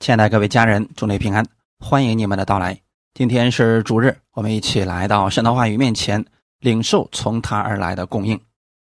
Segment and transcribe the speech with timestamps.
[0.00, 1.46] 亲爱的各位家人，祝你平安，
[1.78, 2.80] 欢迎你们的到来。
[3.12, 6.24] 今天是主日，我们一起来到神的话语面前，
[6.58, 8.40] 领受从他而来的供应。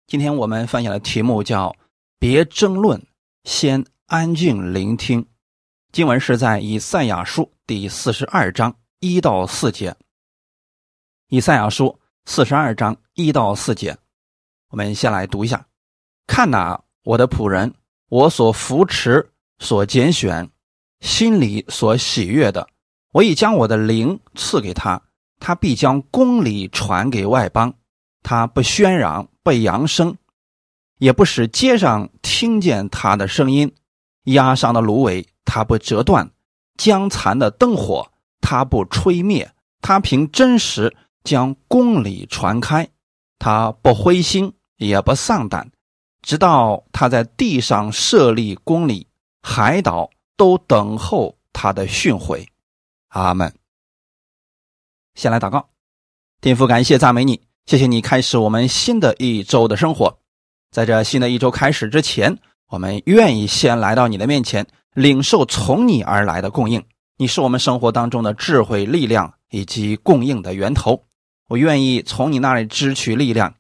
[0.06, 1.74] 今天我们分享的题目叫
[2.20, 3.04] “别争论，
[3.42, 5.26] 先安静聆听”。
[5.90, 9.92] 经文是在以赛亚书第四十二章一到四节。
[11.30, 13.98] 以赛亚书四十二章一到四节，
[14.68, 15.66] 我们先来读一下
[16.28, 17.74] ：“看哪，我的仆人，
[18.08, 20.48] 我所扶持、所拣选。”
[21.02, 22.68] 心里所喜悦的，
[23.10, 25.02] 我已将我的灵赐给他，
[25.40, 27.74] 他必将公理传给外邦。
[28.22, 30.16] 他不喧嚷，不扬声，
[30.98, 33.74] 也不使街上听见他的声音。
[34.26, 36.28] 压伤的芦苇，他不折断；
[36.78, 39.52] 将残的灯火，他不吹灭。
[39.80, 42.88] 他凭真实将公理传开，
[43.40, 45.72] 他不灰心，也不丧胆，
[46.22, 49.08] 直到他在地上设立公理，
[49.42, 50.08] 海岛。
[50.42, 52.44] 都等候他的训诲，
[53.10, 53.54] 阿门。
[55.14, 55.68] 先来祷告，
[56.40, 60.18] 天父，感谢赞美你，谢谢你开始我们新的一周的生活。
[60.72, 66.84] 在这新的一周开始之前，我们愿意先来到你的面前，领受从你而来的供应。
[67.18, 71.04] 你是我们生活当中的智慧、力量以及供应的源头。
[71.46, 73.54] 我愿意从你那里支取力量，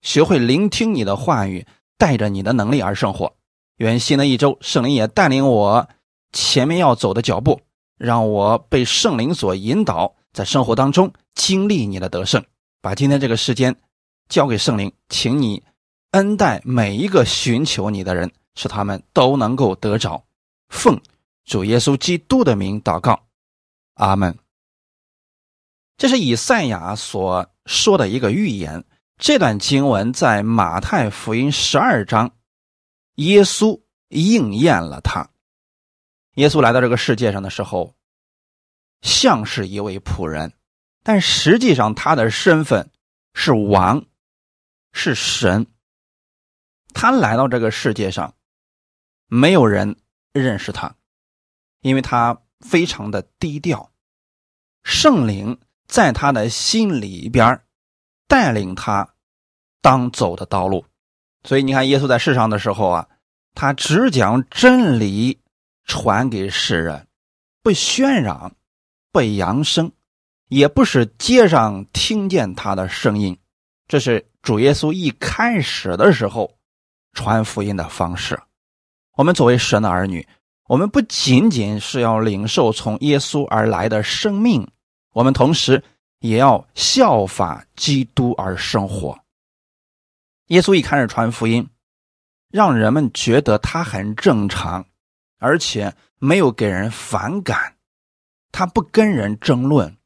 [0.00, 1.66] 学会聆听你的话语，
[1.98, 3.34] 带着你的能力而生活。
[3.76, 5.86] 愿新的一周，圣灵也带领我。
[6.32, 7.60] 前面要走的脚步，
[7.96, 12.44] 让我被圣灵所引导，在生活当中经历你的得胜。
[12.80, 13.76] 把今天这个时间
[14.28, 15.62] 交给圣灵，请你
[16.12, 20.24] 恩待每一个寻求你的人，使他们都能够得着。
[20.68, 21.00] 奉
[21.44, 23.24] 主耶稣基督的名祷告，
[23.94, 24.36] 阿门。
[25.96, 28.84] 这是以赛亚所说的一个预言。
[29.18, 32.32] 这段经文在马太福音十二章，
[33.16, 35.28] 耶稣应验了他。
[36.34, 37.94] 耶稣来到这个世界上的时候，
[39.02, 40.54] 像是一位仆人，
[41.02, 42.90] 但实际上他的身份
[43.34, 44.06] 是王，
[44.92, 45.66] 是神。
[46.94, 48.34] 他来到这个世界上，
[49.26, 49.98] 没有人
[50.32, 50.96] 认识他，
[51.80, 53.92] 因为他非常的低调。
[54.82, 57.62] 圣灵在他的心里边
[58.26, 59.14] 带领他
[59.82, 60.86] 当走的道路，
[61.44, 63.08] 所以你看，耶稣在世上的时候啊，
[63.54, 65.41] 他只讲真理。
[65.84, 67.06] 传给世人，
[67.62, 68.54] 不喧嚷，
[69.10, 69.90] 不扬声，
[70.48, 73.36] 也不使街上听见他的声音。
[73.86, 76.50] 这是主耶稣一开始的时候
[77.12, 78.40] 传福音的方式。
[79.16, 80.26] 我们作为神的儿女，
[80.68, 84.66] 我们不仅仅是要领受从耶稣而来的生命，
[85.12, 85.82] 我们同时
[86.20, 89.18] 也要效法基督而生活。
[90.46, 91.68] 耶稣一开始传福音，
[92.50, 94.86] 让人们觉得他很正常。
[95.42, 97.74] 而且没有给人反感，
[98.52, 99.96] 他不跟人争论。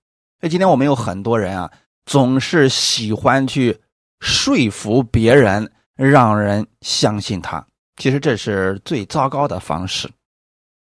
[0.41, 1.71] 哎，今天我们有很多人啊，
[2.07, 3.79] 总是喜欢去
[4.21, 7.65] 说服别人，让人相信他。
[7.99, 10.11] 其实这是最糟糕的方式。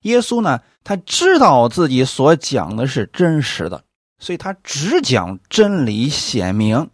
[0.02, 3.84] 耶稣呢，他知道自己所讲的是真实的，
[4.18, 6.90] 所以他只讲真理显明。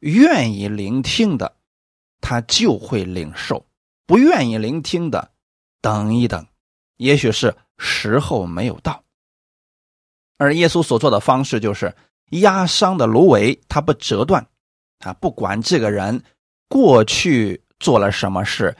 [0.00, 1.56] 愿意聆听的，
[2.20, 3.64] 他就会领受；
[4.06, 5.32] 不愿意聆听的。
[5.84, 6.46] 等一等，
[6.96, 9.04] 也许是时候没有到。
[10.38, 11.94] 而耶稣所做的方式就是
[12.30, 14.46] 压伤的芦苇，它不折断。
[15.00, 16.22] 啊，不管这个人
[16.70, 18.74] 过去做了什么事，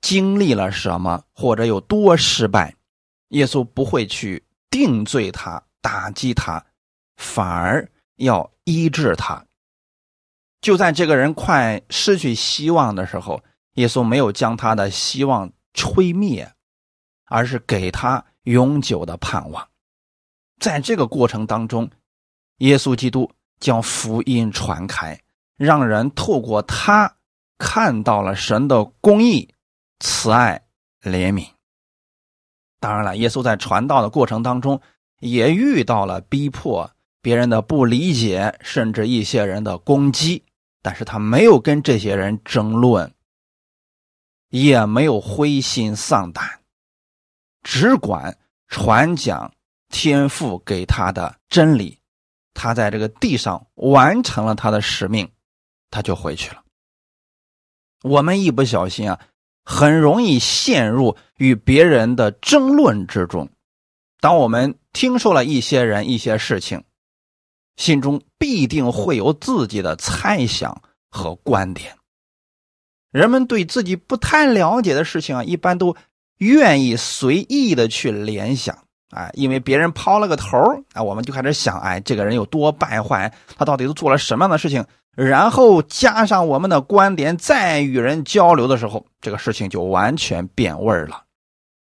[0.00, 2.74] 经历了什么，或者有多失败，
[3.28, 6.66] 耶稣不会去定罪他、打击他，
[7.18, 9.46] 反而要医治他。
[10.60, 13.40] 就在这个人快失去希望的时候，
[13.74, 15.52] 耶稣没有将他的希望。
[15.78, 16.52] 吹灭，
[17.26, 19.68] 而是给他永久的盼望。
[20.58, 21.88] 在这个过程当中，
[22.56, 23.30] 耶稣基督
[23.60, 25.20] 将福音传开，
[25.56, 27.14] 让人透过他
[27.58, 29.48] 看到了神的公义、
[30.00, 30.60] 慈爱、
[31.00, 31.46] 怜悯。
[32.80, 34.80] 当然了，耶稣在传道的过程当中
[35.20, 36.90] 也遇到了逼迫、
[37.22, 40.42] 别人的不理解，甚至一些人的攻击，
[40.82, 43.12] 但是他没有跟这些人争论。
[44.48, 46.60] 也没有灰心丧胆，
[47.62, 49.52] 只管传讲
[49.88, 51.98] 天父给他的真理。
[52.54, 55.30] 他在这个地上完成了他的使命，
[55.90, 56.64] 他就回去了。
[58.02, 59.20] 我们一不小心啊，
[59.64, 63.50] 很容易陷入与别人的争论之中。
[64.20, 66.84] 当我们听说了一些人、一些事情，
[67.76, 71.97] 心中必定会有自己的猜想和观点。
[73.10, 75.96] 人们对自己不太了解的事情啊，一般都
[76.38, 78.76] 愿意随意的去联想，
[79.10, 80.58] 哎，因为别人抛了个头
[80.92, 84.84] 啊，我们就开始想，哎，这个人有多败坏，他到底都做了什么样的事情？
[85.16, 91.24] 然后加上我们的观点，再与人交流的时候，这个事情就完全变味了。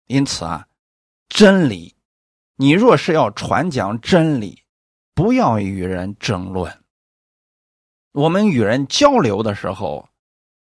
[0.06, 0.66] 因此啊，
[1.30, 1.94] 真理，
[2.56, 4.62] 你若是要传讲真理，
[5.14, 6.70] 不要与人争论。
[8.12, 10.06] 我们与人交流的时候，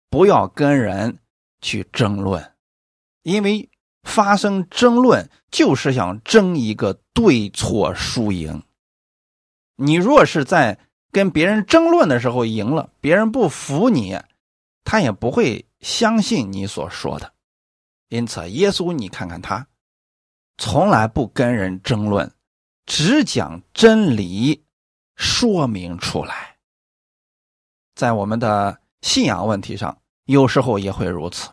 [0.09, 1.19] 不要跟人
[1.61, 2.53] 去争论，
[3.23, 3.69] 因为。
[4.03, 8.63] 发生争论就是想争一个对错输赢。
[9.75, 10.79] 你若是在
[11.11, 14.17] 跟别人争论的时候赢了，别人不服你，
[14.85, 17.33] 他也不会相信你所说的。
[18.07, 19.67] 因此，耶稣，你看看他，
[20.57, 22.31] 从来不跟人争论，
[22.85, 24.63] 只讲真理，
[25.17, 26.55] 说明出来。
[27.93, 31.49] 在我们的信仰问题上，有时候也会如此，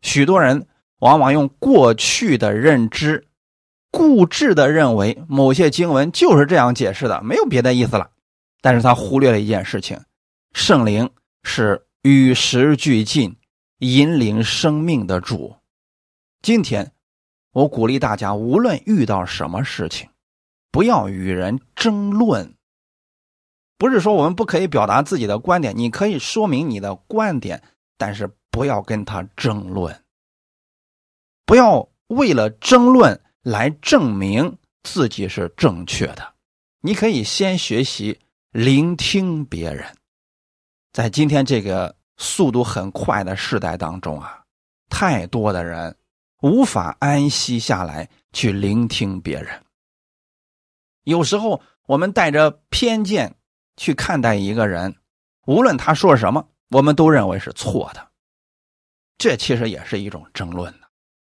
[0.00, 0.66] 许多人。
[1.02, 3.26] 往往用过去的认知，
[3.90, 8.08] 固执的认为某些经文就是这样解释的，没有别的意思了。
[8.60, 10.00] 但是他忽略了一件事情：
[10.52, 11.10] 圣灵
[11.42, 13.36] 是与时俱进、
[13.78, 15.56] 引领生命的主。
[16.40, 16.92] 今天，
[17.50, 20.08] 我鼓励大家，无论遇到什么事情，
[20.70, 22.54] 不要与人争论。
[23.82, 27.60] 不是说我们不可以表达自己的观点，你可以说明你的观点，
[27.98, 30.04] 但是不要跟他争论。
[31.44, 36.34] 不要为了争论来证明自己是正确的，
[36.80, 38.20] 你可以先学习
[38.52, 39.84] 聆听别人。
[40.92, 44.44] 在今天这个速度很快的时代当中啊，
[44.90, 45.96] 太多的人
[46.42, 49.60] 无法安息下来去聆听别人。
[51.02, 53.34] 有时候我们带着偏见
[53.76, 54.94] 去看待一个人，
[55.46, 58.08] 无论他说什么，我们都认为是错的。
[59.18, 60.72] 这其实也是一种争论。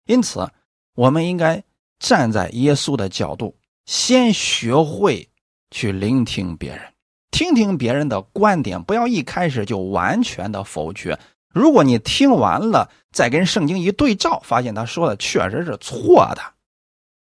[0.07, 0.49] 因此，
[0.95, 1.63] 我们应该
[1.99, 3.57] 站在耶稣的角度，
[3.87, 5.29] 先学会
[5.71, 6.93] 去聆听别人，
[7.31, 11.19] 听听别人的观点，不要一开始就完全的否决。
[11.49, 16.43] 如果你听完了，再跟圣经一对照，发现他说的确实是错的，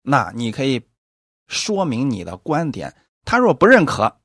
[0.03, 0.83] 那你可以
[1.47, 2.95] 说明你的观点。
[3.25, 4.21] 他若不认可，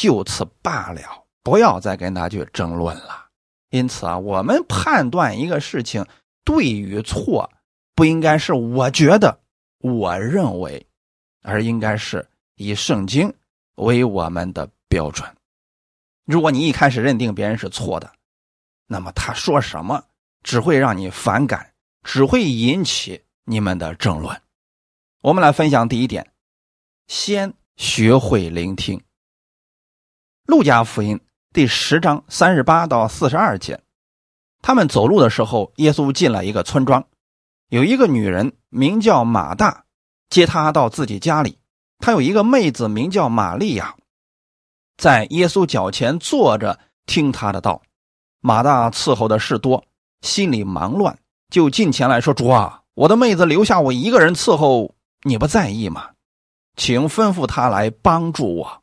[0.00, 3.26] 就此罢了，不要再跟他去争论了。
[3.70, 6.06] 因此啊，我们判断一个事情
[6.44, 7.50] 对与错。
[7.96, 9.40] 不应该是我觉得，
[9.78, 10.86] 我认为，
[11.42, 12.24] 而应该是
[12.54, 13.34] 以圣经
[13.74, 15.28] 为我们的标准。
[16.24, 18.12] 如果你一开始认定别人是错的，
[18.86, 20.04] 那么他说什么
[20.44, 21.72] 只会让你反感，
[22.04, 24.40] 只会引起你们的争论。
[25.22, 26.30] 我们来分享第一点：
[27.08, 29.02] 先学会聆听。
[30.48, 31.20] 路加福音
[31.52, 33.82] 第十章三十八到四十二节，
[34.62, 37.04] 他们走路的时候，耶稣进了一个村庄。
[37.68, 39.84] 有一个女人名叫马大，
[40.30, 41.58] 接他到自己家里。
[41.98, 43.94] 他有一个妹子名叫玛利亚，
[44.96, 47.82] 在耶稣脚前坐着听他的道。
[48.40, 49.84] 马大伺候的事多，
[50.22, 51.18] 心里忙乱，
[51.50, 56.08] 就近前来说：“主啊，我的妹子留下我一个人伺候，你不在意吗？
[56.74, 58.82] 请吩咐她来帮助我。”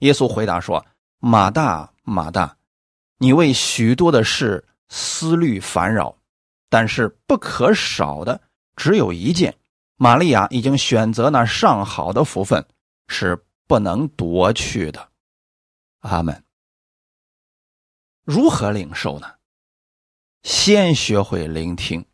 [0.00, 0.84] 耶稣回答说
[1.18, 2.56] ：“马大，马大，
[3.18, 6.16] 你为许多的事思虑烦扰。”
[6.68, 8.40] 但是不可少的
[8.74, 9.56] 只有一件，
[9.94, 12.66] 玛利亚已经选择那上好的福分，
[13.06, 15.08] 是不能夺去的。
[16.00, 16.44] 阿门。
[18.24, 19.32] 如何领受呢？
[20.42, 22.04] 先学会聆听，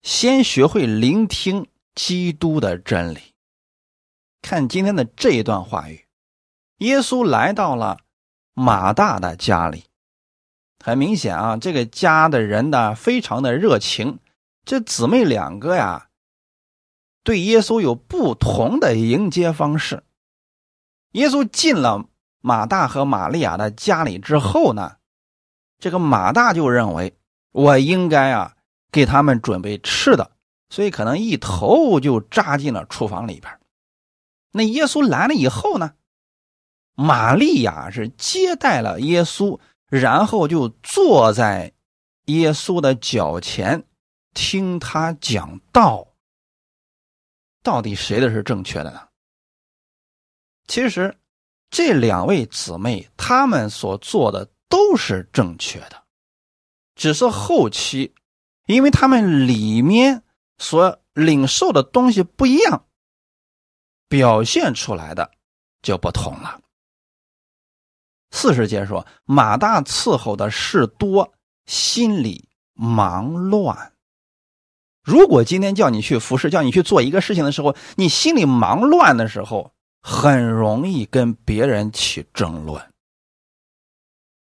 [0.00, 3.20] 先学会聆听基督的真理。
[4.40, 6.05] 看今天的这一段话语，
[6.78, 7.98] 耶稣来到了
[8.54, 9.84] 马大的家里。
[10.84, 14.18] 很明显啊，这个家的人呢非常的热情。
[14.64, 16.08] 这姊妹两个呀，
[17.24, 20.04] 对耶稣有不同的迎接方式。
[21.12, 22.06] 耶稣进了
[22.40, 24.96] 马大和玛利亚的家里之后呢，
[25.78, 27.16] 这个马大就认为
[27.52, 28.54] 我应该啊
[28.92, 30.32] 给他们准备吃的，
[30.68, 33.58] 所以可能一头就扎进了厨房里边。
[34.52, 35.94] 那耶稣来了以后呢，
[36.96, 39.60] 玛利亚是接待了耶稣。
[39.88, 41.72] 然后就坐在
[42.24, 43.84] 耶稣的脚前
[44.34, 46.08] 听他讲道。
[47.62, 49.06] 到底谁的是正确的呢？
[50.66, 51.16] 其实
[51.70, 56.02] 这两位姊妹她们所做的都是正确的，
[56.96, 58.12] 只是后期
[58.66, 60.24] 因为他们里面
[60.58, 62.86] 所领受的东西不一样，
[64.08, 65.30] 表现出来的
[65.80, 66.60] 就不同了。
[68.30, 71.32] 四十节说，马大伺候的事多，
[71.64, 73.92] 心里忙乱。
[75.02, 82.82] 如果今天叫你去服侍，叫你去做一个事情的时候，你心里忙乱的时候，很容易跟别人起争论。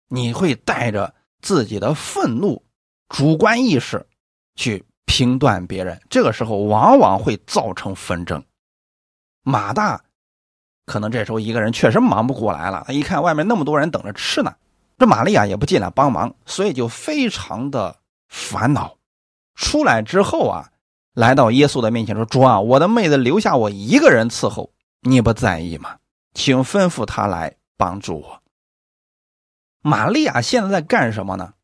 [0.09, 2.63] 你会带着自己的愤怒、
[3.09, 4.07] 主观意识
[4.55, 8.45] 去评断别人，这个时候往往会造成纷争。
[9.43, 10.04] 马大
[10.87, 14.55] 可能这时候一个人确实忙不过来了，他一看外面那么多人等着吃呢，
[14.99, 17.97] 这玛利亚也不进来帮忙，所以就非常的
[18.29, 18.97] 烦恼。
[19.55, 20.71] 出来之后啊，
[21.15, 25.97] 来到耶稣的面前说：“主啊，我的妹子留下我一个人伺候，你不在意吗？
[26.35, 28.43] 请吩咐他来帮助我。”
[29.81, 31.55] 玛利亚现在在干什么呢？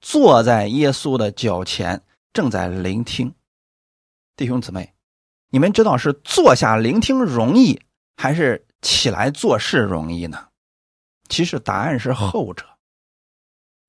[0.00, 2.00] 坐在耶稣的脚前，
[2.32, 3.34] 正在聆听。
[4.36, 4.94] 弟兄姊妹，
[5.50, 7.80] 你们知道是坐下聆听容易，
[8.20, 10.48] 还是起来做事容易呢？
[11.28, 12.64] 其实答案是后者。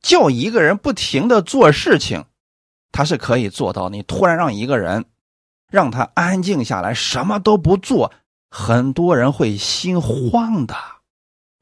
[0.03, 2.23] 叫一个人不停的做事情，
[2.91, 3.89] 他是可以做到。
[3.89, 5.05] 你突然让一个人，
[5.71, 8.13] 让他安静下来，什么都不做，
[8.51, 10.75] 很多人会心慌的，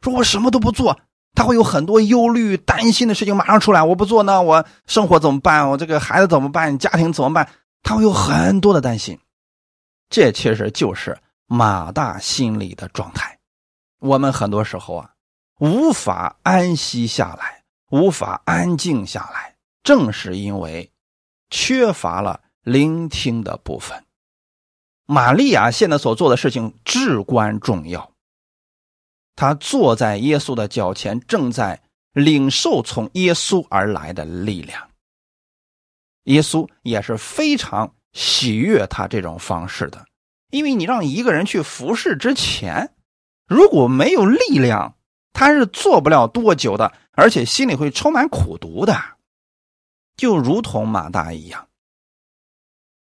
[0.01, 0.99] 说我什么都不做。
[1.33, 3.81] 他会有很多忧虑、担心的事情马上出来。
[3.81, 5.69] 我不做呢我生活怎么办？
[5.69, 6.77] 我这个孩子怎么办？
[6.77, 7.49] 家庭怎么办？
[7.81, 9.17] 他会有很多的担心。
[10.09, 13.39] 这其实就是马大心里的状态。
[13.99, 15.13] 我们很多时候啊，
[15.59, 20.91] 无法安息下来，无法安静下来，正是因为
[21.49, 24.05] 缺乏了聆听的部分。
[25.05, 28.11] 玛利亚现在所做的事情至关重要。
[29.35, 34.89] 他坐在耶稣的脚前，正在领受从耶稣而来的力量。
[36.23, 40.05] 耶稣也是非常喜悦他这种方式的，
[40.49, 42.93] 因为你让一个人去服侍之前，
[43.47, 44.95] 如果没有力量，
[45.33, 48.95] 他是做不了多久的，而且心里会充满苦毒的，
[50.15, 51.67] 就如同马大一样。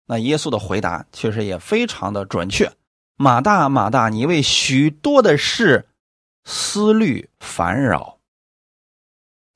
[0.08, 2.72] 那耶稣的回答确实也非常的准确
[3.18, 5.88] ：“马大，马大，你为许多的事。”
[6.48, 8.20] 思虑烦扰，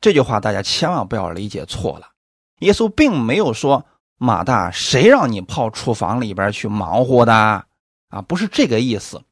[0.01, 2.13] 这句话大家千万不要理解错了。
[2.61, 3.85] 耶稣并没有说
[4.17, 7.67] 马大，谁让你泡厨房里边去忙活的
[8.09, 8.21] 啊？
[8.21, 9.23] 不是这个意思。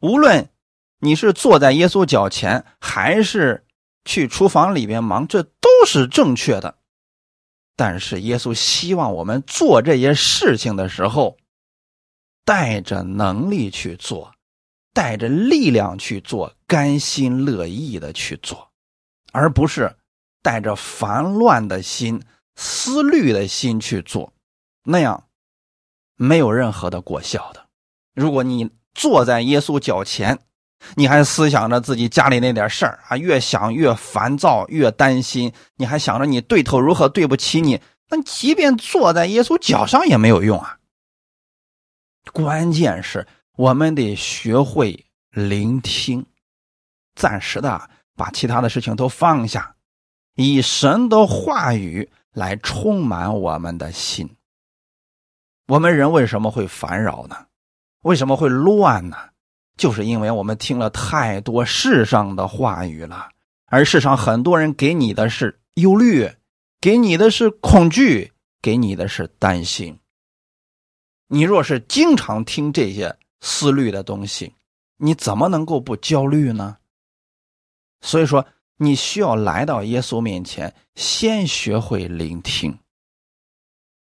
[0.00, 0.50] 无论
[0.98, 3.64] 你是坐在耶稣脚前，还是
[4.04, 6.78] 去厨房里边忙，这都是正确的。
[7.76, 11.36] 但是耶稣希望我们做这些事情的时候，
[12.44, 14.32] 带着能力去做。
[14.92, 18.70] 带着力量去做，甘心乐意的去做，
[19.30, 19.94] 而不是
[20.40, 22.22] 带着烦乱的心、
[22.54, 24.32] 思虑的心去做，
[24.84, 25.28] 那样
[26.14, 27.65] 没有任何的果效的。
[28.16, 30.36] 如果你坐在耶稣脚前，
[30.96, 40.78] 你还思想着自己家里那点事儿啊，越想越烦躁，越担心，你还想着你对头如何对不起你，那即便坐在耶稣脚上也没有用啊。
[42.32, 43.24] 关键是。
[43.56, 46.26] 我们得学会聆听，
[47.14, 49.74] 暂时的把其他的事情都放下，
[50.34, 54.28] 以神的话语来充满我们的心。
[55.68, 57.46] 我们人为什么会烦扰呢？
[58.06, 59.16] 为什么会乱呢？
[59.76, 63.30] 就是因为我们听了太多世上的话语了，
[63.66, 66.30] 而世上很多人给你的是忧虑，
[66.80, 68.32] 给你的是恐惧，
[68.62, 69.98] 给你的是担心。
[71.26, 74.54] 你若是经常听这些，思虑的东西，
[74.98, 76.76] 你怎么能够不焦虑呢？
[78.02, 78.46] 所以说，
[78.76, 82.78] 你需要来到耶稣面前，先学会聆听。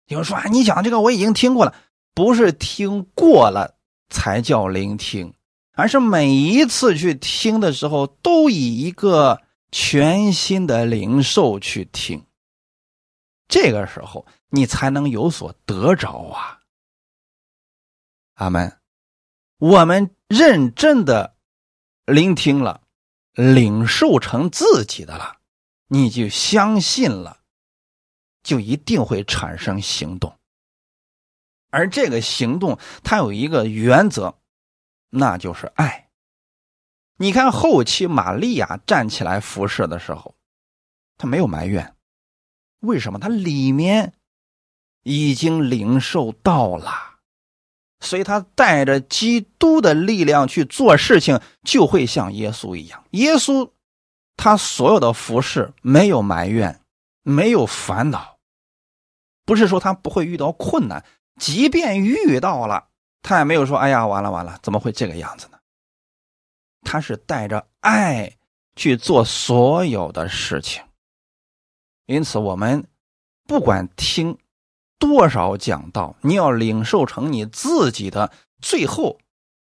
[0.07, 1.75] 有人说啊，你讲这个我已经听过了，
[2.15, 3.75] 不是听过了
[4.13, 5.33] 才叫聆听，
[5.71, 9.41] 而是每一次去听的时候，都以一个
[9.71, 12.23] 全新的灵受去听。
[13.47, 16.59] 这个时候，你才能有所得着啊！
[18.35, 18.77] 阿门。
[19.57, 21.35] 我们认真的
[22.05, 22.81] 聆听了，
[23.33, 25.37] 领受成自己的了，
[25.87, 27.39] 你就相信了，
[28.43, 30.37] 就一定会产生行动。
[31.73, 34.35] 而这个行动，它有一个原则，
[35.09, 36.07] 那就是爱。
[37.17, 40.35] 你看后期玛利亚站起来服侍的时候，
[41.17, 41.95] 他没有埋怨，
[42.79, 43.19] 为什么？
[43.19, 44.13] 他里面
[45.03, 46.91] 已经领受到了。
[47.99, 53.03] 所以他带着基督的力量去做事情，就会像耶稣一样。
[53.11, 53.71] 耶稣
[54.35, 56.81] 他所有的服饰没有埋怨，
[57.21, 58.37] 没有烦恼，
[59.45, 61.05] 不是说他不会遇到困难，
[61.39, 62.87] 即便遇到了，
[63.21, 65.57] 他也没有说：“哎呀，完了完了，怎么会这个样子呢？”
[66.83, 68.37] 他是带着爱
[68.75, 70.83] 去做所有的事情。
[72.05, 72.85] 因此，我们
[73.47, 74.37] 不管听。
[74.99, 79.19] 多少讲道，你要领受成你自己的，最后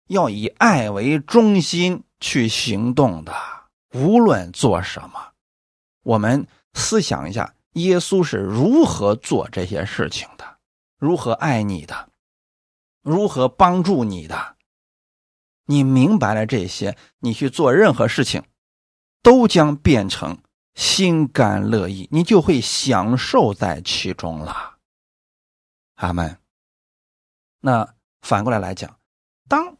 [0.07, 3.33] 要以爱为中心去行动的。
[3.93, 5.31] 无论做什么，
[6.03, 10.50] 我们思想一下，耶稣是如何做这些事情的，
[11.01, 12.10] 如何爱你的，
[13.01, 14.55] 如何帮助你的。
[15.65, 18.43] 你明白了这些，你去做任何事情，
[19.24, 20.38] 都将变成
[20.75, 24.77] 心甘乐意，你就会享受在其中了。
[25.96, 26.38] 阿门。
[27.62, 29.00] 那反过来来讲，
[29.50, 29.77] 当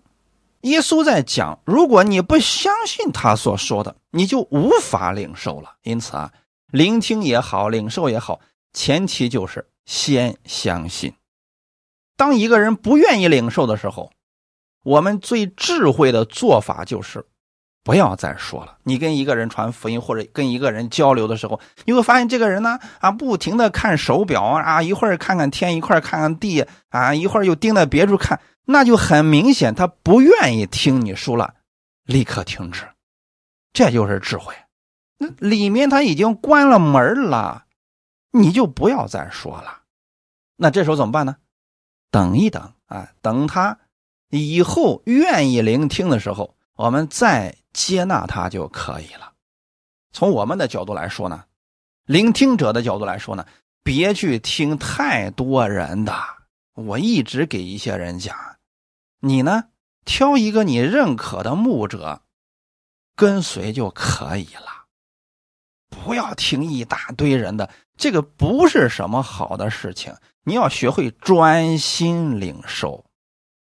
[0.62, 5.78] 耶稣在讲，如果你不相信他所说的，你就无法领受了。
[5.84, 6.34] 因此啊，
[6.72, 8.42] 聆听也好，领受也好，
[8.74, 11.13] 前提就是先相信。
[12.15, 14.11] 当一个人不愿意领受的时候，
[14.83, 17.25] 我们最智慧的做法就是。
[17.83, 18.77] 不要再说了。
[18.83, 31.55] 你跟一个人传福音或者跟一个人交流的时候，你会发现这个人呢啊，不停的看手表啊，一会儿看看天，一会儿看看地啊，一会儿又盯着别处看，那就很明显他不愿意听你说了，
[32.05, 32.88] 立刻停止。
[33.73, 34.53] 这就是智慧。
[35.17, 37.65] 那里面他已经关了门了，
[38.31, 39.83] 你就不要再说了。
[40.55, 41.38] 那这时候怎么办呢？
[42.09, 43.79] 等一等啊，等他
[44.29, 47.55] 以后愿意聆听的时候，我们再。
[47.73, 49.31] 接纳他就可以了。
[50.11, 51.45] 从我们的角度来说呢，
[52.03, 53.45] 聆听者的角度来说呢，
[53.81, 56.13] 别去听太多人的。
[56.73, 58.35] 我一直给一些人讲，
[59.21, 59.69] 你呢
[60.03, 62.23] 挑一个你认可的牧者，
[63.15, 64.80] 跟随就可以了。
[65.91, 70.15] 不要听一大堆人的，这个不是什么好的事情。
[70.43, 73.05] 你要学会专心领受，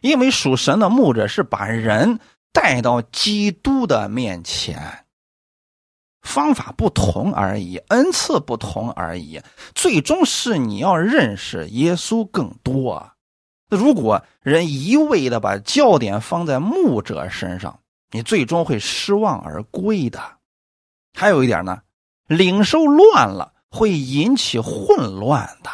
[0.02, 2.20] 因为属神的牧者是把人。
[2.50, 5.04] 带到基督的面前，
[6.22, 9.40] 方法不同而已，恩赐不同而已，
[9.74, 13.12] 最终是你要认识耶稣更多。
[13.68, 17.78] 那如果人一味的把焦点放在牧者身上，
[18.10, 20.20] 你最终会失望而归的。
[21.12, 21.82] 还有一点呢，
[22.28, 25.70] 领受乱了会引起混乱的。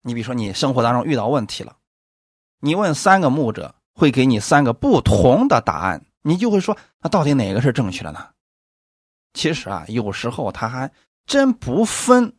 [0.00, 1.76] 你比如说，你生活当中遇到问题了，
[2.60, 3.74] 你问三个牧者。
[3.98, 8.28] 会给你三个不同的答案，你就会说，那到底哪个是正确的呢？
[9.32, 10.92] 其实啊，有时候他还
[11.24, 12.36] 真不分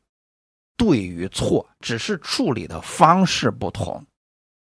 [0.76, 4.06] 对与错，只是处理的方式不同。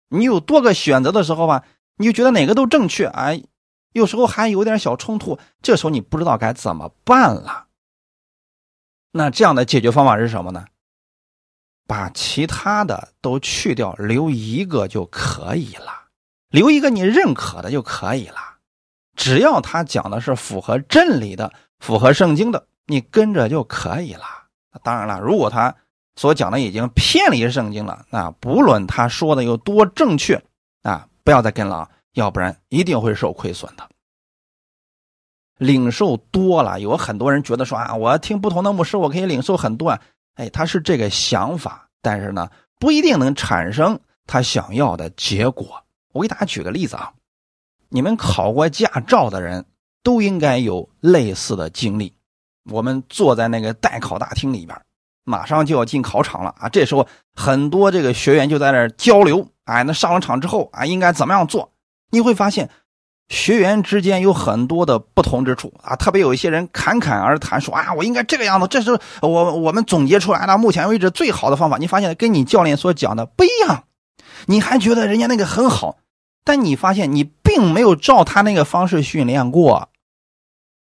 [0.10, 1.64] 你有多个选择的时候吧，
[1.98, 3.44] 你就觉得哪个都正确，哎，
[3.94, 7.68] 有时候还有点小冲突，这时候你不知道该怎么办了。
[9.12, 10.66] 那这样的解决方法是什么呢？
[11.88, 16.04] 把其他的都去掉，留一个就可以了。
[16.50, 18.38] 留一个你认可的就可以了，
[19.16, 24.24] 只要他讲的是符合真理的、符合圣经的，你跟着就可以了。
[24.84, 25.76] 当然了，如果他
[26.16, 30.42] 所讲的已经偏离圣经了，那不论他说的有多正确
[30.84, 33.90] 啊，不要再跟了，要不然一定会受亏损的。
[35.62, 40.02] 领受多了，有很多人觉得说啊，我听不同的牧师，我可以领受很多啊。
[40.34, 45.68] 哎，他是这个想法，但是呢，不一定能产生他想要的结果。
[46.14, 47.14] 我给大家举个例子啊，
[47.90, 49.64] 你们考过驾照的人
[50.02, 52.12] 都应该有类似的经历。
[52.72, 54.76] 我们坐在那个待考大厅里边，
[55.26, 56.70] 马上就要进考场了啊。
[56.70, 61.72] 这时候很多这个学员就在那交流，哎，那上了场之后啊，应该怎么样做？
[62.10, 62.68] 你会发现，
[63.32, 65.96] 学员之间有很多的不同之处啊。
[65.96, 71.78] 特别有一些人侃侃而谈说啊，我应该这个样子，这是我我们总结出来的目前为止最好的方法。
[71.78, 73.86] 你发现跟你教练所讲的不一样，
[74.46, 75.98] 你还觉得人家那个很好。
[76.44, 79.90] 但你发现你并没有照他那个方式训练过，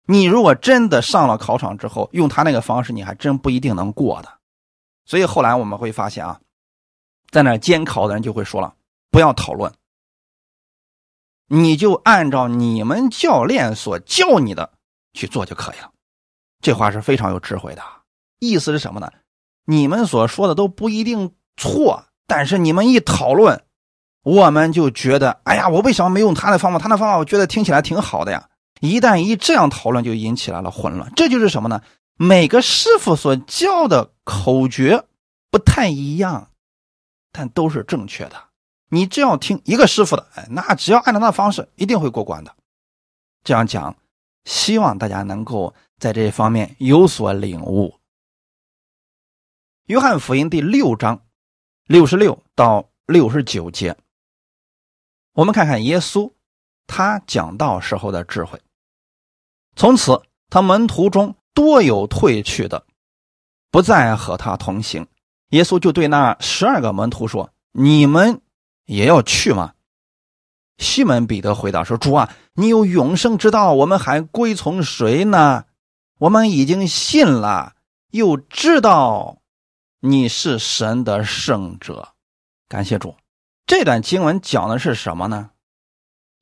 [0.07, 4.29] 你如果真的上了考场之后用他那个方式，你还真不一定能过的。
[5.07, 6.41] 所以后来我们会发现啊，
[7.31, 8.75] 在那监考的人就会说了：
[9.11, 9.73] 不要讨论，
[11.49, 14.73] 你就按照你们教练所教你的
[15.13, 15.91] 去做就可以了。
[16.61, 17.83] 这话是非常有智慧的，
[18.39, 19.11] 意思是什么呢？
[19.67, 23.63] 你们所说的都不一定错，但是你们一讨论。
[24.23, 26.79] 我们就觉得，哎呀，我为什么没用他的方法？
[26.79, 28.49] 他的方法我觉得听起来挺好的呀。
[28.81, 31.13] 一旦一这样讨论，就引起来了混乱。
[31.15, 31.83] 这就是什么呢？
[32.17, 35.05] 每个师傅所教的口诀
[35.51, 36.49] 不太一样，
[37.33, 38.37] 但都是正确的。
[38.89, 42.55] 你只要听一个师傅的，哎，那只要按照他的方式，一定会过关的。
[43.43, 43.97] 这样讲，
[44.45, 47.99] 希望大家能够在这方面有所领悟。
[49.87, 51.21] 约翰福音第六章
[51.87, 53.97] 六十六到六十九节。
[55.33, 56.33] 我们看看耶稣，
[56.87, 58.61] 他讲道时候的智慧。
[59.77, 62.87] 从此，他门徒中多有退去的，
[63.71, 65.07] 不再和他同行，
[65.51, 68.41] 耶稣就对那十二个门徒说：“你们
[68.87, 69.73] 也要去吗？”
[70.79, 75.65] 西门彼得回答说：“主啊，你有永生之道，我们还归从谁呢？
[76.19, 77.75] 我们已经信了，
[78.11, 79.39] 又知道
[80.01, 82.09] 你是神的圣者。
[82.69, 83.15] 感谢主。”
[83.67, 85.51] 这段经文讲的是什么呢？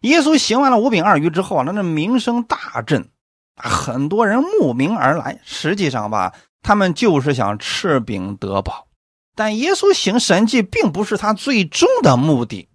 [0.00, 3.09] 耶稣行完了五饼二鱼之后啊，那那名声大振，
[3.55, 5.40] 很多人慕名而来。
[5.44, 8.88] 实际上吧，他们就是想吃饼得饱。
[9.35, 12.68] 但耶稣行神迹并不是他最终的目的。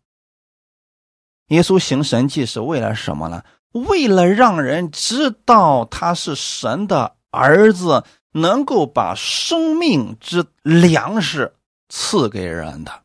[1.47, 3.43] 耶稣行神迹是为了什么呢？
[3.71, 11.53] 为了让人知道他是神的儿子，能够把生命之粮食
[11.89, 13.03] 赐给人的，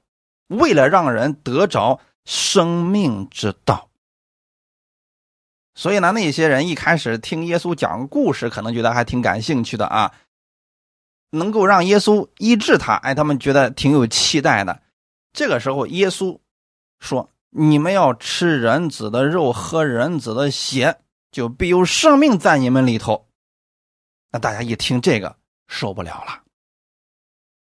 [0.48, 3.88] 为了让人得着生命之道。
[5.74, 10.12] 所以呢，那些人一开始听耶稣讲故事，可能觉得还挺感兴趣的啊，
[11.32, 14.80] 能够让耶稣医治他，哎，他们觉得挺有期待的。
[15.32, 16.38] 这个时候，耶稣
[17.00, 17.28] 说。
[17.54, 23.28] 你们要吃人子的肉，喝人子的血，就必有生命在你们里头。
[24.30, 25.36] 那大家一听这个
[25.68, 26.40] 受不了了，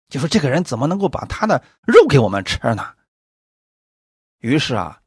[0.09, 2.85] 就说这个人怎么能够把他的肉给我们吃呢？
[4.39, 4.99] 于是啊，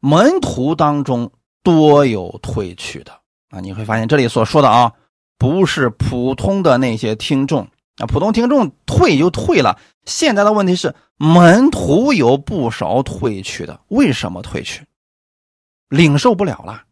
[0.00, 1.30] 门徒当中
[1.62, 3.12] 多有退去的
[3.50, 3.60] 啊。
[3.60, 4.92] 你会发现这里所说的啊，
[5.38, 9.78] 不是普通的那些听众啊，普通听众退就退了。
[10.04, 10.94] 现在的问题是。
[11.16, 14.84] 门徒有不少退去的，为什么退去？
[15.88, 16.82] 领受不了了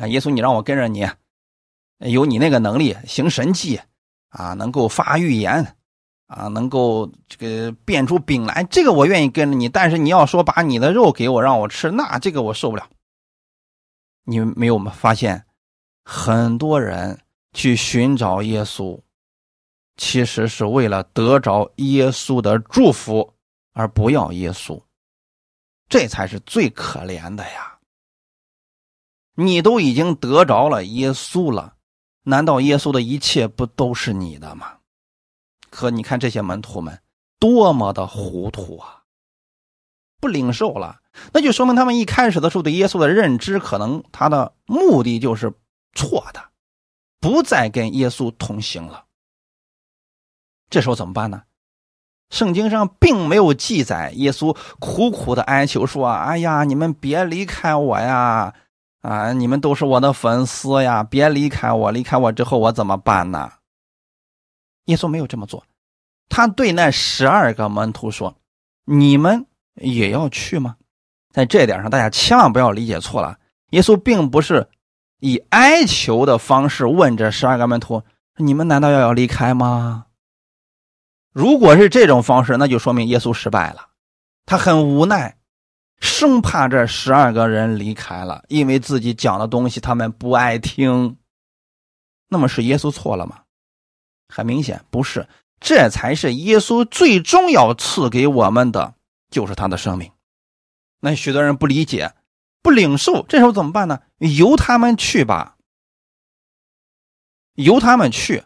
[0.00, 0.06] 啊！
[0.06, 1.08] 耶稣，你让我跟着你，
[1.98, 3.80] 有你那个能力行神迹
[4.28, 5.74] 啊，能够发预言
[6.28, 9.68] 啊，能够这个变出饼来，这个我愿意跟着你。
[9.68, 12.88] 但是你要说把你的肉给我让我吃，那这个我受不了。
[14.22, 15.46] 你没有发现
[16.04, 17.18] 很多人
[17.52, 19.00] 去寻找耶稣，
[19.98, 23.34] 其实是为了得着耶稣的祝福。
[23.74, 24.82] 而不要耶稣，
[25.88, 27.78] 这才是最可怜的呀！
[29.36, 31.76] 你都已经得着了耶稣了，
[32.24, 34.78] 难道耶稣的一切不都是你的吗？
[35.70, 37.00] 可你看这些门徒们
[37.38, 39.04] 多么的糊涂啊！
[40.18, 41.00] 不领受了，
[41.32, 45.52] 那就说明他们一开始的时候对耶稣的认知，可能他的目的就是
[45.94, 46.50] 错的，
[47.20, 49.04] 不再跟耶稣同行了。
[50.70, 51.42] 这时候怎么办呢？
[52.30, 58.52] 圣经上并没有记载耶稣苦苦的哀求说：“哎呀，你们别离开我呀！
[59.00, 61.90] 啊，你们都是我的粉丝呀，别离开我！
[61.90, 63.50] 离开我之后我怎么办呢？”
[64.86, 65.64] 耶稣没有这么做，
[66.28, 68.36] 他对那十二个门徒说
[68.84, 70.76] ：“你们也要去吗？”
[71.32, 73.38] 在这点上，大家千万不要理解错了。
[73.70, 74.68] 耶稣并不是
[75.20, 78.02] 以哀求的方式问这十二个门徒
[78.36, 80.04] ：“你们难道要要离开吗？”
[81.32, 83.88] 如果是这种方式，那就说明耶稣失败了，
[84.46, 85.36] 他很无奈，
[86.00, 91.16] 生怕这十二个人离开了，因为自己讲的东西他们不爱听。
[92.28, 93.42] 那么是耶稣错了吗？
[94.28, 95.26] 很明显不是，
[95.60, 98.94] 这才是耶稣最终要赐给我们的，
[99.30, 100.12] 就是他的生命。
[101.00, 102.12] 那许多人不理解，
[102.62, 104.00] 不领受，这时候怎么办呢？
[104.18, 105.56] 由他们去吧，
[107.54, 108.44] 由他们去，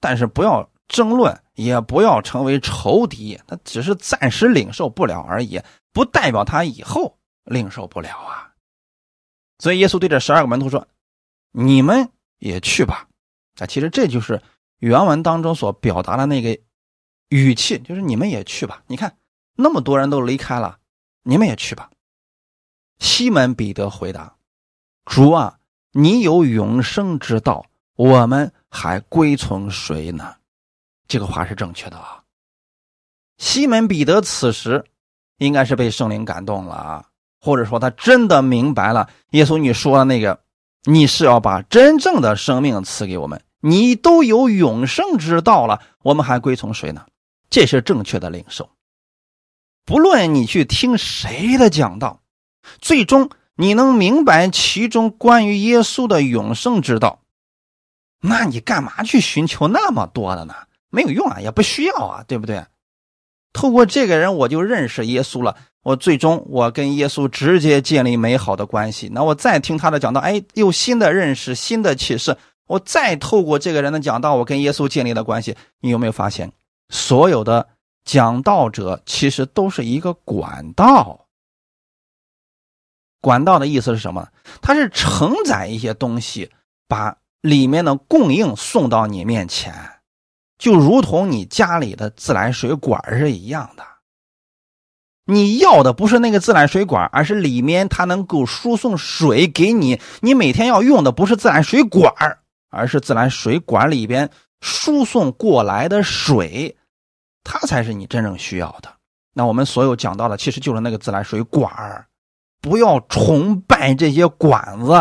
[0.00, 1.36] 但是不要争论。
[1.54, 5.60] 也不要成为仇敌，他只是暂时领受不了而已，
[5.92, 8.54] 不代表他以后领受不了啊。
[9.58, 10.88] 所以耶稣对这十二个门徒说
[11.52, 13.06] ：“你们也去吧。”
[13.60, 14.40] 啊，其实这就是
[14.78, 16.58] 原文当中所表达的那个
[17.28, 18.82] 语气，就是你们也去吧。
[18.86, 19.18] 你看
[19.54, 20.78] 那么多人都离开了，
[21.22, 21.90] 你们也去吧。
[22.98, 24.36] 西门彼得回答
[25.04, 25.58] ：“主啊，
[25.90, 30.36] 你有永生之道，我们还归从谁呢？”
[31.12, 32.22] 这个话是正确的啊。
[33.36, 34.82] 西门彼得此时
[35.36, 37.04] 应该是被圣灵感动了啊，
[37.38, 40.40] 或者说他真的明白了耶稣你说的那个，
[40.84, 47.04] 你是要把真正的生命赐给我们，你都有永生之道了，我们还归从谁呢？
[47.50, 48.70] 这是正确的领受。
[49.84, 52.22] 不论你去听谁的讲道，
[52.80, 57.20] 最终你能明白其中关于耶稣的永生之道，
[58.22, 60.54] 那你干嘛去寻求那么多的呢？
[60.92, 62.64] 没有用啊，也不需要啊，对不对？
[63.52, 65.56] 透过这个人，我就认识耶稣了。
[65.82, 69.10] 我最终我跟耶稣直接建立美好的关系。
[69.12, 72.36] 那我再听他的讲道，哎，有新的认识，新的启示。
[72.68, 75.56] 我再透过这个人的讲道，我跟耶稣建立了关系。
[75.80, 76.52] 你有没有发现，
[76.90, 77.68] 所有的
[78.04, 81.26] 讲道者其实都是一个管道？
[83.20, 84.28] 管道的意思是什么？
[84.62, 86.50] 它是承载一些东西，
[86.88, 89.74] 把里面的供应送到你面前。
[90.62, 93.82] 就如同你家里的自来水管是一样的。
[95.24, 100.00] 你要的不是那个自来水管，而是里面它能够输送水给你。
[100.20, 102.14] 你每天要用的不是自来水管，
[102.70, 106.76] 而是自来水管里边输送过来的水，
[107.42, 108.88] 它才是你真正需要的。
[109.34, 112.06] 那我们所有讲到的，其实就是那个自来水管
[112.60, 114.92] 不要崇拜这些管子，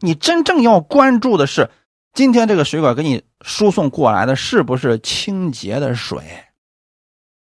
[0.00, 1.70] 你真正要关注的是，
[2.14, 6.22] 今天这个水管给你输送过来的是不是清洁的水？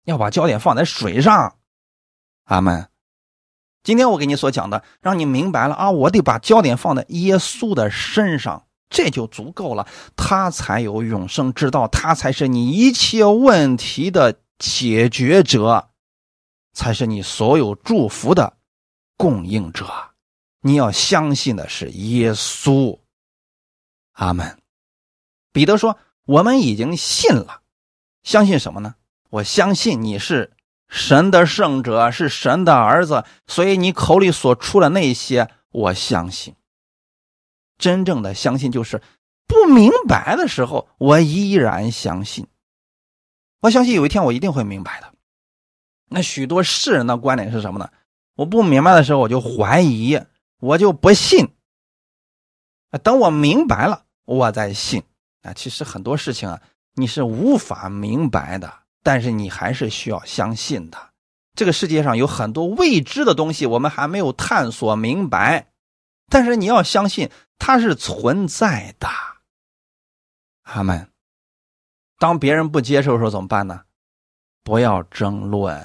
[0.05, 1.57] 要把焦点放在水上。
[2.45, 2.89] 阿门。
[3.83, 5.91] 今天我给你所讲的，让你明白了啊！
[5.91, 9.87] 我得把焦点放在耶稣的身上，这就足够了。
[10.17, 15.91] 他才有永生之道，他才是你一切问题的解决者，
[16.73, 18.57] 才是你所有祝福的
[19.19, 19.87] 供应者。
[20.63, 22.99] 你要相信的是耶稣。
[24.15, 24.59] 阿门。
[25.53, 27.61] 彼得说：“我们已经信了，
[28.25, 28.97] 相信什么呢？
[29.31, 30.51] 我相信你是。”
[30.87, 36.55] 神的圣者是神的儿子，所以你口里所出的那些，我相信。
[37.79, 39.03] 真正的相信就是
[39.49, 42.47] 不明白的时候，我依然相信。
[43.61, 45.13] 我相信有一天我一定会明白的。
[46.11, 47.91] 那许多世人的观点是什么呢？
[48.37, 50.21] 我不明白的时候，我就怀疑，
[50.61, 51.57] 我就不信。
[53.03, 55.03] 等我明白了，我在信。
[55.43, 56.61] 啊，其实很多事情啊，
[56.95, 58.73] 你是无法明白的。
[59.03, 60.99] 但是你还是需要相信的。
[61.55, 65.69] 这个世界上有很多未知的东西，我们还没有探索明白。
[66.31, 69.09] 但是你要相信它是存在的。
[70.63, 71.11] 阿门。
[72.19, 73.83] 当别人不接受的时候怎么办呢？
[74.63, 75.77] 不要争论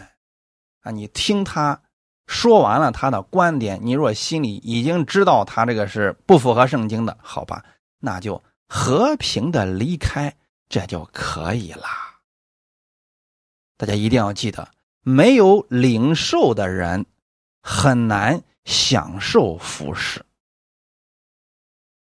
[0.84, 0.91] 啊！
[0.91, 1.82] 你听他
[2.28, 7.65] 说完了他的观点，你若心里已经知道他这个是不符合圣经的，好吧，
[8.00, 10.36] 那就和平的离开，
[10.68, 11.86] 这就可以了。
[13.78, 17.06] 大家一定要记得，没有领受的人
[17.62, 20.26] 很难享受服饰。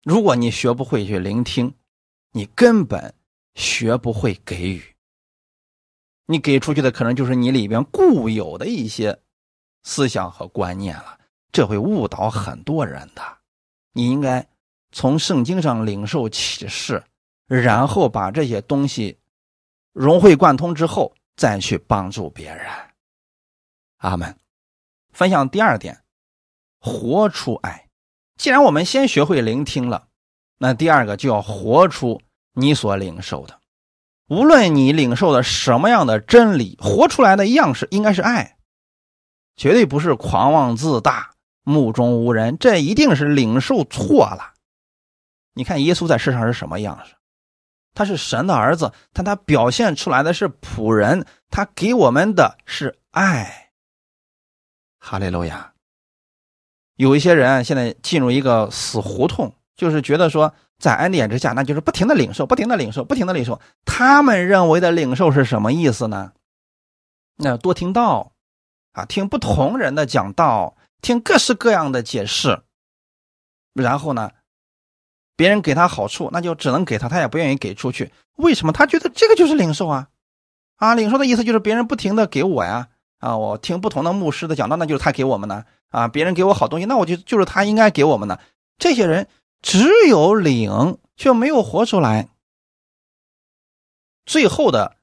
[0.04, 1.76] 如果你学不会去聆听，
[2.32, 3.14] 你根本
[3.56, 4.96] 学不会给予。
[6.26, 9.22] 你给出去的可能就是你里边固有的一些
[9.84, 11.20] 思想和观念了，
[11.52, 13.22] 这会误导很多人的。
[13.94, 14.48] 你应该
[14.92, 17.04] 从圣经上领受启示，
[17.48, 19.18] 然后把这些东西
[19.94, 21.14] 融会贯通之后。
[21.38, 22.68] 再去帮助别人，
[23.98, 24.38] 阿门。
[25.12, 26.04] 分享第二点，
[26.80, 27.88] 活出爱。
[28.36, 30.10] 既然我们先学会聆听了，
[30.60, 32.22] 那第二个就要活出
[32.54, 33.60] 你所领受的。
[34.28, 38.58] 无论你领受的什么样的真理，活出来的样式应该是爱，
[39.56, 42.56] 绝对不是狂妄自大、目中无人。
[42.60, 44.51] 这一定是领受错了。
[45.54, 47.16] 你看耶稣在世上是什么样式？
[47.94, 53.72] 他是神的儿子，但他表现出来的是仆人，他给我们的是爱。
[54.98, 55.74] 哈利路亚。
[56.96, 63.60] 有一些人现在进入一个死胡同，就是觉得说在恩典之下，那就是不停的领受，不停的领受，不停的领受。
[63.84, 66.32] 他们认为的领受是什么意思呢？
[67.36, 68.32] 那多听道
[68.94, 72.62] 啊，听不同人的讲道，听各式各样的解释，
[73.74, 74.32] 然后呢？
[75.36, 78.12] 别人给他好处，那就只能给他，他也不愿意给出去。
[78.36, 78.74] 为什么？
[78.74, 80.08] 他觉得这个就是领受啊，
[80.78, 82.90] 啊，领受的意思就是别人不停的给我呀，
[83.20, 88.40] 啊，我听不同的牧师的讲道，那就是他给我们的啊，别人给我好东西，那我就就是他应该给我们的。
[88.78, 89.28] 这些人
[89.62, 92.30] 只有领却没有活出来，
[94.26, 94.96] 最后的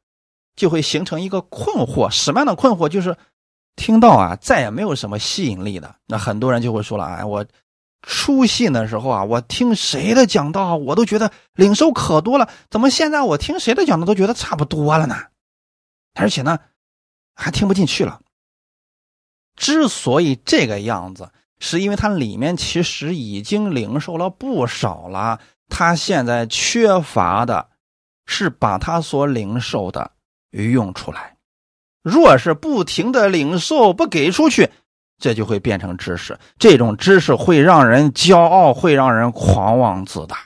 [0.54, 2.88] 就会形成一个困惑，什么样的困惑？
[2.88, 3.16] 就是
[3.76, 5.94] 听到啊，再也没有什么吸引力的。
[6.06, 7.44] 那很多人就会说了，哎，我。
[8.02, 12.48] 初信的时候啊，我听谁的讲道，我都觉得领受可多了。
[12.70, 15.16] 怎么现在我听谁的讲道都觉得差不多了呢？
[16.14, 16.58] 而且呢，
[17.34, 18.20] 还听不进去了。
[19.56, 25.40] 之所以这个样子，是因为他里面其实已经领受了不少了。
[25.68, 27.68] 他现在缺乏的
[28.24, 30.12] 是把他所领受的
[30.50, 31.37] 用出来。
[32.02, 34.70] 若是不停的领受，不给出去。
[35.18, 40.38] 这就会变成知识，这种知识会让人骄傲，会让人狂妄自大。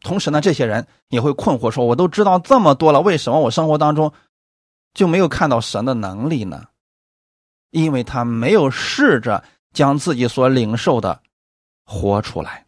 [0.00, 4.12] 同时呢，这些人也会困惑说：“我都知道这么多了，为什么我生活当中
[4.94, 6.64] 就没有看到神的能力呢？”
[7.70, 11.20] 因为他没有试着将自己所领受的
[11.84, 12.64] 活出来，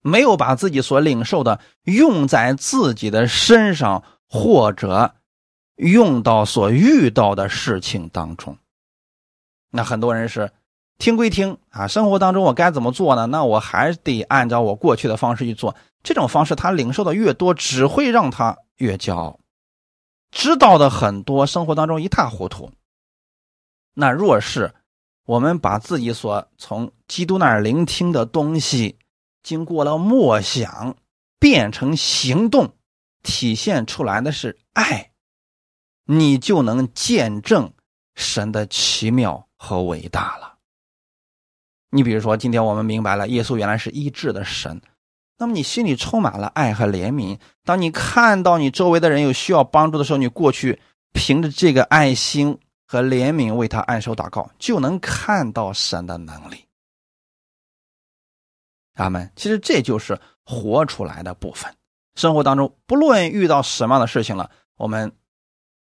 [0.00, 5.14] 没有把自己所领受的用在自己的身上，或者
[5.76, 8.56] 用到所遇到的事情当中。
[9.70, 10.50] 那很多人是
[10.98, 13.26] 听归听啊，生活当中我该怎么做呢？
[13.26, 15.74] 那我还得按照我过去的方式去做。
[16.02, 19.38] 这种方式他领受的越多，只会让他越骄傲，
[20.30, 22.70] 知道的很多，生活当中一塌糊涂。
[23.94, 24.74] 那若是
[25.26, 28.98] 我们把自己所从基督那儿聆听的东西，
[29.42, 30.96] 经过了默想，
[31.38, 32.74] 变成行动，
[33.22, 35.12] 体现出来的是爱，
[36.04, 37.72] 你就能见证
[38.14, 40.54] 神的奇妙和伟大了。
[41.90, 44.80] 你比如说，今天我们明白了耶稣原来是医治的神，
[45.36, 47.38] 那么你心里充满了爱和怜悯。
[47.62, 50.80] 当你看到你周围的人有需要帮助的时候，你过去
[51.12, 56.64] 凭着这个爱心和怜悯为他按手祷告，就能看到神的能力。
[58.94, 59.30] 阿门。
[59.36, 61.70] 其实这就是活出来的部分。
[62.14, 65.12] 生活当中，不论遇到什么样的事情了，我们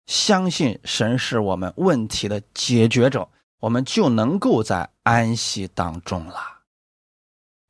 [0.06, 3.28] 相信神是我们问题的解决者。
[3.61, 6.62] 我们就能够在安息当中了。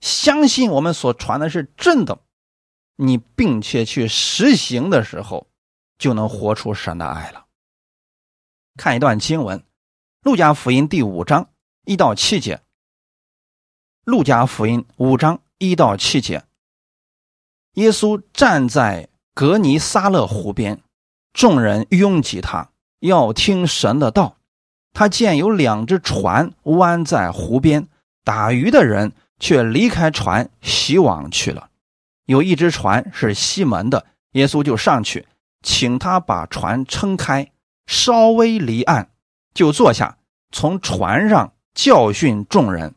[0.01, 2.19] 相信我们所传的是真的，
[2.97, 5.49] 你并且去实行的时候，
[5.97, 7.47] 就能活出神的爱了。
[8.77, 9.61] 看一段经文，
[10.23, 11.49] 《路加福音》第五章
[11.85, 12.57] 一到七节，
[14.05, 16.45] 《路加福音》五章一到七节，
[17.75, 20.83] 耶稣站在格尼撒勒湖边，
[21.33, 24.39] 众人拥挤他，要听神的道。
[24.95, 27.89] 他见有两只船弯在湖边，
[28.23, 31.69] 打鱼的人却离开船洗网去了。
[32.27, 35.27] 有一只船是西门的，耶稣就上去，
[35.63, 37.51] 请他把船撑开，
[37.87, 39.09] 稍微离岸，
[39.53, 40.17] 就坐下，
[40.53, 42.95] 从船上教训众人。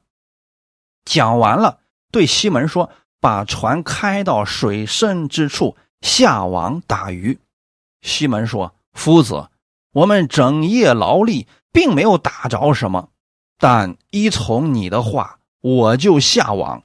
[1.04, 1.80] 讲完了，
[2.12, 7.40] 对西门说：“把船开到水深之处，下网打鱼。”
[8.04, 9.50] 西门说：“夫子，
[9.94, 13.10] 我们整夜劳力。”并没有打着什么，
[13.60, 16.82] 但依从你的话，我就下网。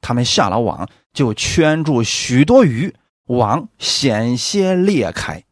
[0.00, 5.44] 他们下了网，就圈住许多鱼，网险些裂开，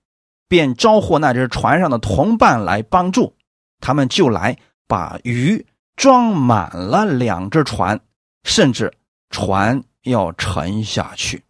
[0.48, 3.36] 便招呼那只船上的同伴来帮助。
[3.78, 4.58] 他们就来
[4.88, 8.00] 把鱼装满了两只船，
[8.42, 8.92] 甚至
[9.30, 11.44] 船要沉下去。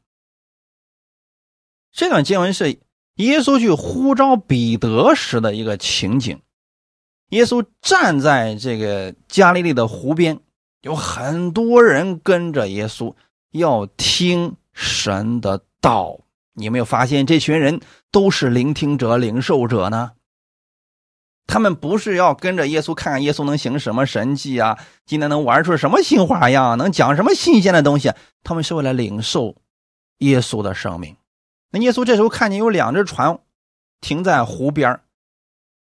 [1.90, 2.78] 这段经文是
[3.14, 6.38] 耶稣去呼召彼得时的一个情景。
[7.30, 10.38] 耶稣站在这个加利利的湖边，
[10.82, 13.14] 有很多人跟着耶稣
[13.50, 16.20] 要听神的道。
[16.52, 17.80] 你有没有发现，这群人
[18.12, 20.12] 都是聆听者、领受者呢？
[21.46, 28.12] 他们不是要跟着耶稣看看耶稣能行什么神迹啊，今天能玩出什么新花样，能讲什么新鲜的东西。
[28.42, 29.56] 他们是为了领受
[30.18, 31.16] 耶稣的生命。
[31.70, 33.38] 那耶稣这时候看见有两只船
[34.00, 35.00] 停在湖边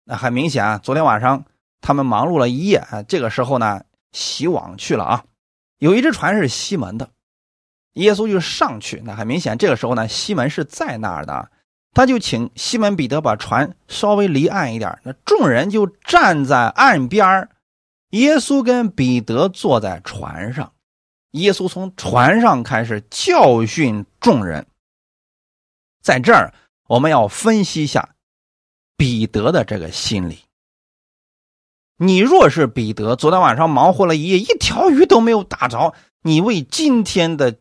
[0.09, 1.43] 那很明显啊，昨天晚上
[1.81, 5.25] 他们忙碌了一夜啊，这个时候呢洗网去了啊。
[5.79, 7.09] 有一只船是西门的，
[7.95, 9.01] 耶稣就上去。
[9.03, 11.51] 那很明显，这个时候呢西门是在那儿的，
[11.93, 14.97] 他就请西门彼得把船稍微离岸一点。
[15.03, 17.49] 那众人就站在岸边
[18.11, 20.71] 耶稣跟彼得坐在船上，
[21.31, 24.65] 耶稣从船上开始教训众人。
[26.01, 26.53] 在这儿
[26.87, 28.15] 我们要分析一下。
[28.97, 30.39] 彼得的这个心理，
[31.97, 37.57] 你若是彼得，昨天晚上忙活了一夜，一条鱼都没有打着，你为今天的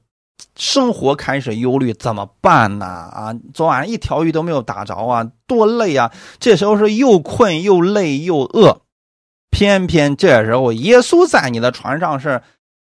[0.57, 2.87] 生活开始忧虑，怎么办呢？
[2.87, 6.11] 啊，昨晚上一条鱼都没有打着啊，多累啊！
[6.41, 8.81] 这时候是又困又累又饿，
[9.51, 12.43] 偏偏这时候耶稣在你的船上是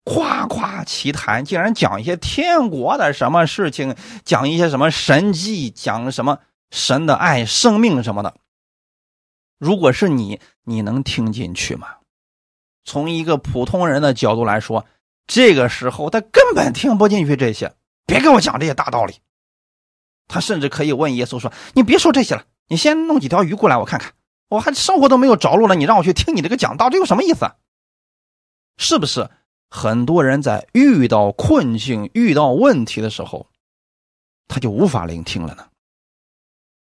[0.04, 6.40] 夸夸其谈，竟然讲一些天国的什么事情，讲一些什么神迹，讲什么。
[6.72, 8.36] 神的爱、生命什么的，
[9.60, 11.98] 如果是你，你能听进去吗？
[12.84, 14.86] 从一个普通人的角度来说，
[15.28, 17.76] 这个时候他根本听不进去这些。
[18.08, 19.20] 别跟我讲这些大道理。
[20.28, 24.14] 他甚至可以问耶稣说：“你别说这些了，你先弄几条鱼过来，我看看。
[24.48, 27.52] 我还生活都没有着落了，你让我去听你这个讲道，这有什么意思？
[28.78, 29.30] 是不是？
[29.70, 33.48] 很多人在遇到困境、遇到问题的时候，
[34.48, 35.68] 他就无法聆听了呢？”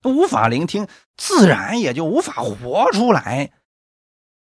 [0.05, 0.87] 无法聆听，
[1.17, 3.50] 自然也就无法活出来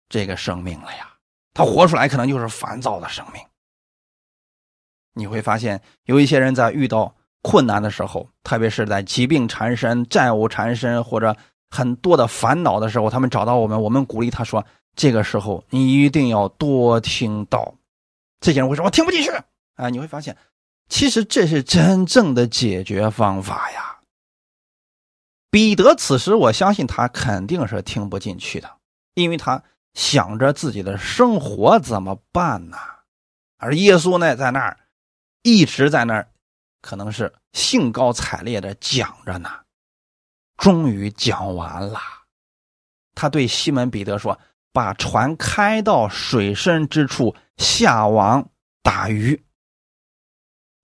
[0.09, 1.15] 这个生命了呀。
[1.55, 3.43] 他活出来可能就是烦躁的生命。
[5.15, 11.35] 你会发现，有一些人在遇到困难的时候，特别是在疾病缠身、债务缠身或者
[11.71, 14.63] 很多的烦恼的时候，他们找到我们，我们鼓励他说
[14.95, 17.75] ：“这个时候你一定要多听到。”
[18.41, 19.31] 这些人会说：“我听不进去。”
[19.77, 20.37] 啊，你会发现，
[20.89, 23.96] 其实这是真正的解决方法呀。
[25.57, 28.77] 彼得此时，我相信他肯定是听不进去的，
[29.15, 32.77] 因为他想着自己的生活怎么办呢？
[33.57, 34.79] 而耶稣呢，在那儿
[35.41, 36.29] 一直在那儿，
[36.83, 39.49] 可能是兴高采烈的讲着呢。
[40.59, 41.99] 终于讲完了。
[43.15, 44.39] 他对西门彼得说
[44.75, 48.47] ：“把船开到水深之处，下网
[48.83, 49.43] 打鱼。”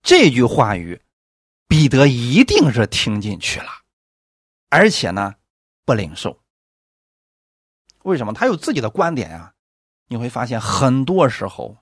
[0.01, 0.99] 这句话语，
[1.67, 3.69] 彼得一定是听进去了，
[4.73, 5.35] 而且呢，
[5.85, 6.39] 不领受。
[8.01, 8.33] 为什么？
[8.33, 9.51] 他有自己的观点啊。
[10.07, 11.77] 你会发现，很多时候，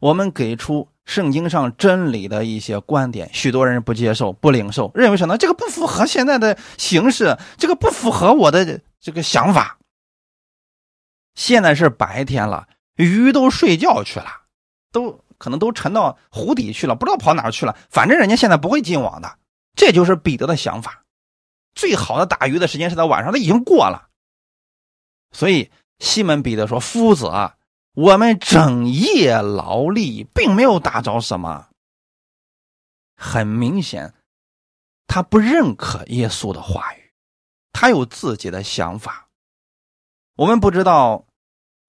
[0.00, 5.36] 我们给出圣经上真理的一些观点，许多人不接受、不领受，认为什么？
[5.36, 9.78] 这个不符合现在的形势，这个不符合我的这个想法。
[11.34, 14.26] 现在是白天了，鱼都睡觉去了，
[14.90, 17.76] 都可能都沉到湖底去了，不知道跑哪去了。
[17.90, 19.38] 反正人家现在不会进网的，
[19.74, 21.02] 这就是彼得的想法。
[21.76, 24.08] 最好的打鱼的时间是在晚上，他已经过了。
[25.30, 25.70] 所以
[26.00, 27.56] 西门彼得说：“夫子啊，
[27.94, 31.68] 我们整夜劳力，并没有打着什么。”
[33.14, 34.12] 很明显，
[35.06, 37.12] 他不认可耶稣的话语，
[37.72, 39.28] 他有自己的想法。
[40.34, 41.24] 我们不知道。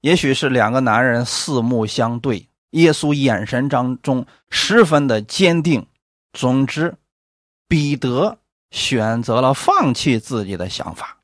[0.02, 5.88] 也许是两个男人四目相对，耶稣眼神当中十分的坚定。
[6.34, 6.96] 总之，
[7.68, 8.38] 彼得
[8.72, 11.18] 选择了放弃自己的想法，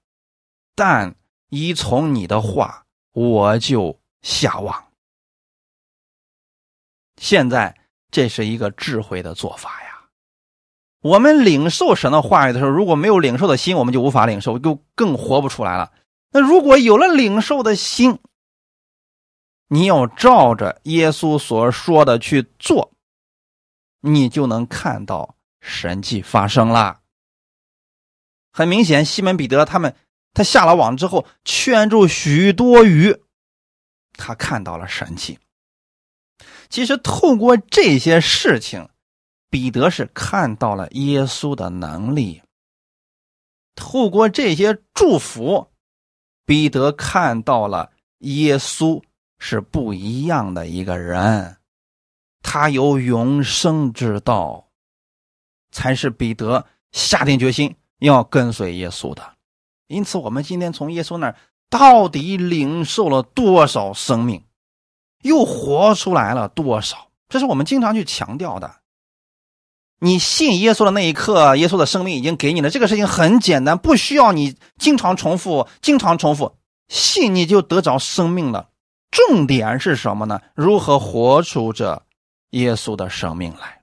[0.76, 1.16] 但
[1.50, 4.84] 依从你的话，我就下网。
[7.18, 7.76] 现在
[8.12, 9.89] 这是一个智慧的做法呀。
[11.02, 15.91] 我们领受神的话语的时候，如果没有领受的心，我们就无法领受，就更活不出来了。
[16.32, 18.20] 那如果有了领受的心，
[19.68, 22.94] 你要照着耶稣所说的去做，
[24.00, 27.02] 你就能看到神迹发生了。
[28.54, 29.93] 很明显，西门彼得他们
[30.34, 33.22] 他下了网之后，圈住许多鱼，
[34.14, 35.39] 他看到了神迹。
[36.70, 38.88] 其实透过这些事情，
[39.49, 42.41] 彼得是看到了耶稣的能力。
[43.76, 45.72] 透过这些祝福，
[46.45, 49.04] 彼得看到了耶稣。
[49.45, 51.58] 是不一样的一个人，
[52.41, 54.70] 他有永生之道，
[55.70, 59.34] 才是彼得下定决心要跟随耶稣的。
[59.88, 61.36] 因此，我们今天从耶稣那儿
[61.70, 64.44] 到底领受了多少生命，
[65.22, 67.10] 又活出来了多少？
[67.30, 68.76] 这是我们经常去强调的。
[70.00, 72.70] 你信耶稣的那一刻，耶稣的生命已经给你了。
[72.70, 76.58] 这个事情很简单，不需要你经常重复，经常重复，
[76.89, 78.70] 信你就得着生命了。
[79.12, 80.41] 重点是什么呢？
[80.56, 82.04] 如何活出这
[82.50, 83.82] 耶稣的生命来？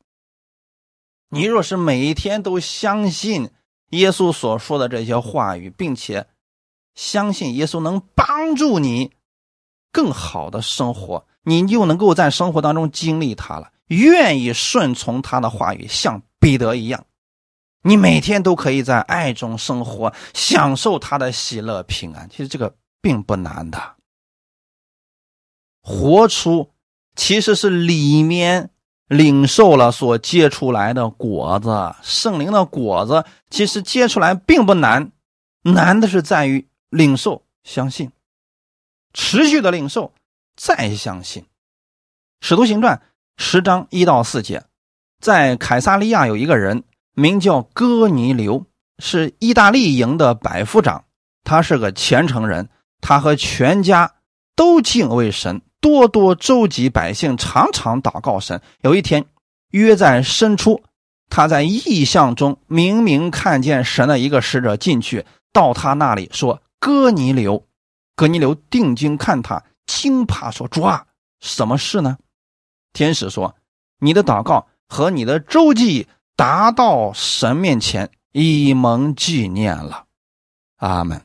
[1.31, 3.51] 你若是每一天都相信
[3.91, 6.27] 耶稣所说的这些话语，并且
[6.95, 9.13] 相信耶稣能帮助你
[9.93, 13.73] 更好的生活，你就能够在生活当中经历他了。
[13.87, 17.07] 愿意顺从他的话语，像彼得一样，
[17.83, 22.29] 你每天都可以在爱中生活，享受他的喜乐平安。
[22.31, 23.97] 其实这个并不难的。
[25.83, 26.71] 活出
[27.17, 28.71] 其实是里面
[29.11, 35.11] 领受了所结出来的果子，圣灵的果子其实结出来并不难，
[35.63, 38.13] 难的是在于领受、相信，
[39.13, 40.13] 持续的领受，
[40.55, 41.45] 再相信。
[42.41, 43.03] 使徒行传
[43.37, 44.63] 十章一到四节，
[45.21, 46.85] 在凯撒利亚有一个人
[47.15, 48.65] 名叫哥尼流，
[49.01, 51.05] 是意大利营的百夫长，
[51.43, 52.69] 他是个虔诚人，
[53.01, 54.15] 他和全家
[54.55, 55.63] 都敬畏神。
[55.81, 58.61] 多多周集百姓，常常祷告神。
[58.83, 59.25] 有一天，
[59.71, 60.83] 约在深处，
[61.29, 67.67] 他在异象中明明看见神的一个使者进去，到他那里说：“哥尼流，
[68.15, 71.07] 哥尼流，定睛看他，惊怕说：‘主啊，
[71.41, 72.19] 什么事呢？’
[72.93, 73.55] 天使说
[74.01, 76.07] ：‘你的祷告和你的周记
[76.37, 80.05] 达到神面前，以蒙纪念了。’
[80.77, 81.23] 阿门。”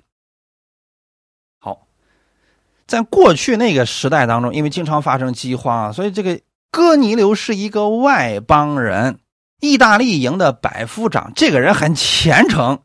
[2.88, 6.40] 在过去那个时代当中，因为经常发生饥荒啊，所以这个
[6.72, 9.20] 哥尼流是一个外邦人，
[9.60, 11.34] 意大利营的百夫长。
[11.36, 12.80] 这个人很虔诚，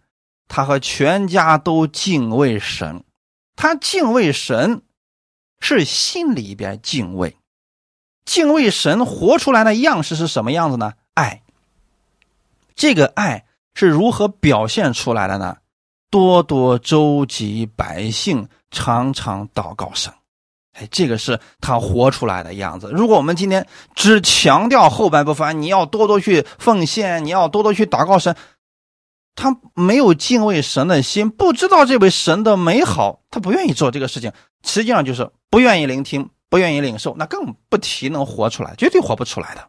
[0.48, 3.04] 他和全家都敬畏神。
[3.56, 4.82] 他敬畏神，
[5.60, 7.36] 是心里边敬畏，
[8.24, 10.94] 敬畏神活出来的样式是什么样子呢？
[11.12, 11.42] 爱。
[12.74, 13.44] 这个爱
[13.74, 15.58] 是如何表现出来的呢？
[16.10, 18.48] 多多周集百姓。
[18.72, 20.14] 常常祷告神，
[20.74, 22.88] 哎，这个是他活出来的样子。
[22.92, 28.36] 如果我们今天只强调后半部分，你要多多去奉献，你要多多去祷告神，
[29.34, 34.32] 他没有敬畏神的心，不知道这位神的美好，他不愿意做这个事情，
[34.62, 39.66] 实际上就是不愿意聆听，不愿意领受，那更不提能活出来，绝对活不出来的。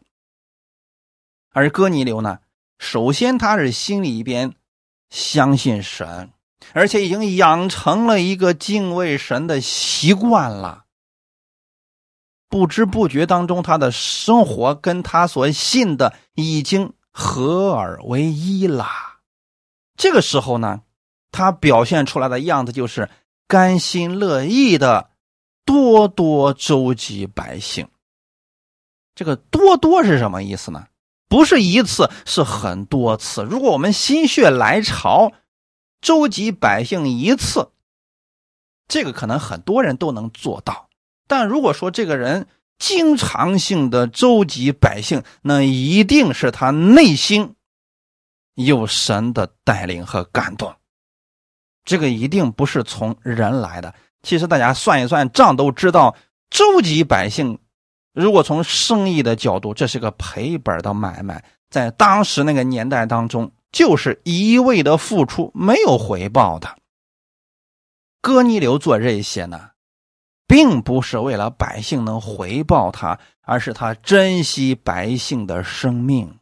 [1.52, 2.38] 而哥尼流呢，
[2.78, 4.54] 首先他是心里边
[5.12, 6.30] 相信神，
[6.72, 10.86] 而且已经养成了一个敬畏神的习惯了。
[12.48, 18.86] 不知不觉当中，他的生活跟他所信的已经合而为一了。
[19.98, 20.80] 这个时候呢，
[21.30, 23.10] 他表现出来的样子就是
[23.46, 25.10] 甘心乐意的
[25.66, 27.86] 多多周济百姓。
[29.14, 30.86] 这个多多是什么意思呢？
[31.32, 33.42] 不是一次，是很多次。
[33.42, 35.32] 如果我们心血来潮
[36.02, 37.70] 周济百姓一次，
[38.86, 40.90] 这个可能很多人都能做到。
[41.26, 47.54] 但如果说这个人经常性的周济百姓，那一定是他内心
[48.52, 50.74] 有神的带领和感动。
[51.82, 53.94] 这个一定不是从人来的。
[54.22, 56.14] 其实大家算一算账都知道，
[56.50, 57.58] 周济百姓，
[58.12, 61.44] 如果从生意的角度，这是个赔本的买卖。
[61.70, 66.76] 在当时那个年代当中，就是一味的付出，没有回报的。
[68.20, 69.70] 哥尼流做这些呢？
[70.46, 76.38] 并不是为了百姓能回报他，而是他珍惜百姓的生命。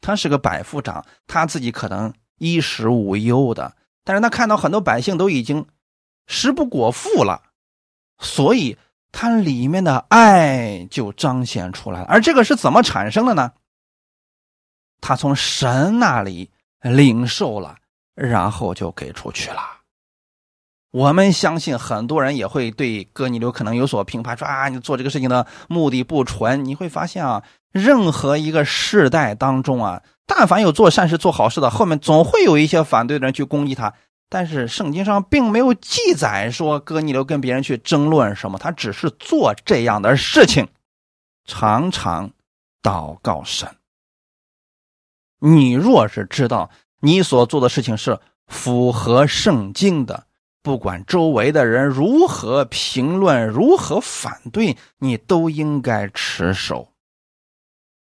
[0.00, 5.66] 他是个百夫长，他自己可能衣食无忧的，但是他看到很多百姓都已经
[6.28, 7.42] 食不果腹了，
[8.20, 8.78] 所以
[9.12, 12.06] 他里面的爱就彰显出来了。
[12.06, 13.52] 而这个是怎么产生的呢？
[15.00, 16.50] 他从神那里
[16.82, 17.76] 领受了，
[18.14, 19.60] 然后就给出去了。
[20.92, 26.64] 我们相信很多人也会对哥尼流可能有所评判，说啊，你做这个事情的目的不纯。
[26.64, 33.94] 你会发现啊，任何一个世代当中啊，但凡有做善事、做好事的，后面总会有一些反对的人去攻击他。
[34.30, 40.68] 但是圣经上并没有记载说哥尼流跟别人去争论什么，他只是做这样的事情，
[41.44, 42.30] 常常
[42.80, 43.76] 祷告神。
[45.40, 46.70] 你若是知道
[47.00, 50.26] 你所做的事情是符合圣经的。
[50.62, 56.92] 不管周围的人如何评论、如何反对，你都应该持守。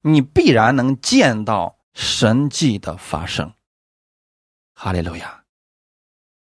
[0.01, 3.53] 你必然能见到神迹的发生。
[4.73, 5.38] 哈利路亚！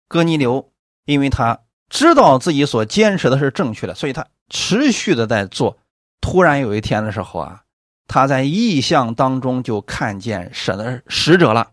[0.08, 0.72] 哥尼流，
[1.06, 5.78] 因为他知道自己所坚持的是正确的，所以他持续的在做。
[6.22, 7.64] 突然有一天的时候啊，
[8.08, 11.72] 他在异象当中就看见神的使者了。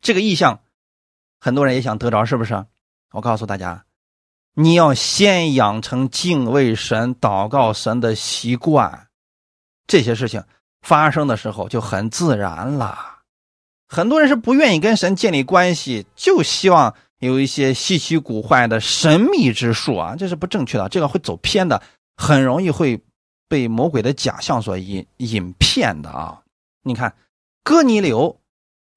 [0.00, 0.60] 这个异象。
[1.44, 2.64] 很多人也想得着，是不是？
[3.10, 3.84] 我告诉大家，
[4.54, 9.08] 你要先养成敬畏神、祷告神的习惯，
[9.88, 10.44] 这些事情
[10.82, 13.21] 发生的时候就很自然了。
[13.94, 21.82] 很多人是不愿意跟神建立关系，就希望有一些稀奇古怪的神秘之术啊，这是不正确的，这个会走偏的，
[22.16, 22.98] 很容易会
[23.48, 26.40] 被魔鬼的假象所引引骗的啊！
[26.82, 27.14] 你看，
[27.62, 28.38] 哥尼流。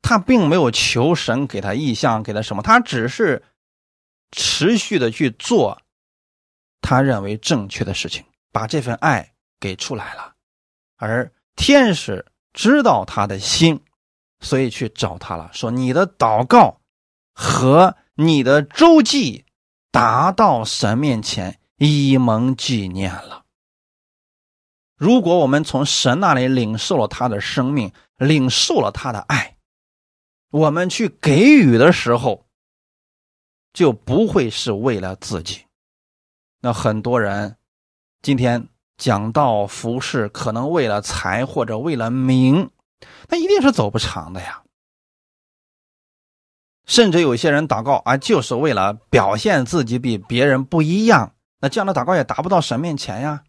[0.08, 3.42] 他并没有求神给他意象，给他什么，他只是
[4.32, 5.82] 持续的去做
[6.80, 10.36] 他认为正确的事情，把这份爱给出来了。
[10.98, 12.24] 而天使
[12.54, 13.82] 知道他的心，
[14.40, 16.82] 所以去找他了，说：“你的祷告
[17.34, 19.46] 和你的周记
[19.92, 23.44] 达到神面前，以蒙纪念了。
[24.96, 29.52] 如果我们从神那里领受了他的生命，领受了他的爱。”
[30.52, 32.46] 我们去给予的时候，
[33.74, 35.66] 就不会是为了自己。
[36.62, 37.58] 那很多人
[38.22, 42.70] 今天讲到服饰，可能为了财或者为了名，
[43.30, 44.64] 那一定是走不长的呀。
[46.86, 53.44] 甚至有些人祷告啊，就是为了表现自己比别人不一样，那这样的祷告也达不到神面前呀。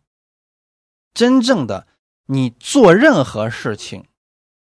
[1.15, 1.87] 真正的，
[2.27, 4.07] 你做任何事情，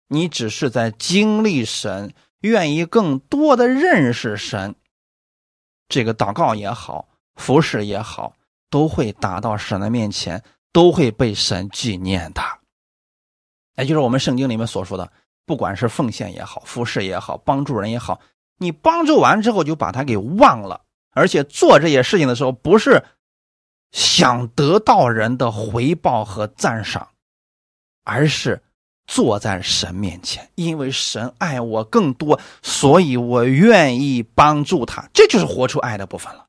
[0.09, 2.14] 你只是在经历神。
[2.41, 4.77] 愿意更多的认识神，
[5.89, 8.37] 这个祷告也好，服侍也好，
[8.70, 12.43] 都会达到神的面前，都会被神纪念的。
[13.77, 15.11] 也就是我们圣经里面所说的，
[15.45, 18.20] 不管是奉献也好，服侍也好，帮助人也好，
[18.59, 20.81] 你帮助完之后就把他给忘了，
[21.12, 23.03] 而且做这些事情的时候，不是
[23.93, 27.09] 想得到人的回报和赞赏，
[28.05, 28.62] 而是。
[29.09, 35.09] 坐在神面前，因为神爱我更多，所以我愿意帮助他。
[35.14, 36.45] 这就是活出爱的部分了。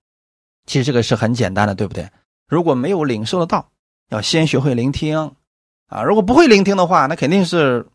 [0.65, 2.09] 其实这个是很简单的，对不对？
[2.47, 3.69] 如果没有领受得到，
[4.09, 5.35] 要先学会聆听
[5.87, 6.03] 啊。
[6.03, 7.85] 如果不会聆听的话，那肯定是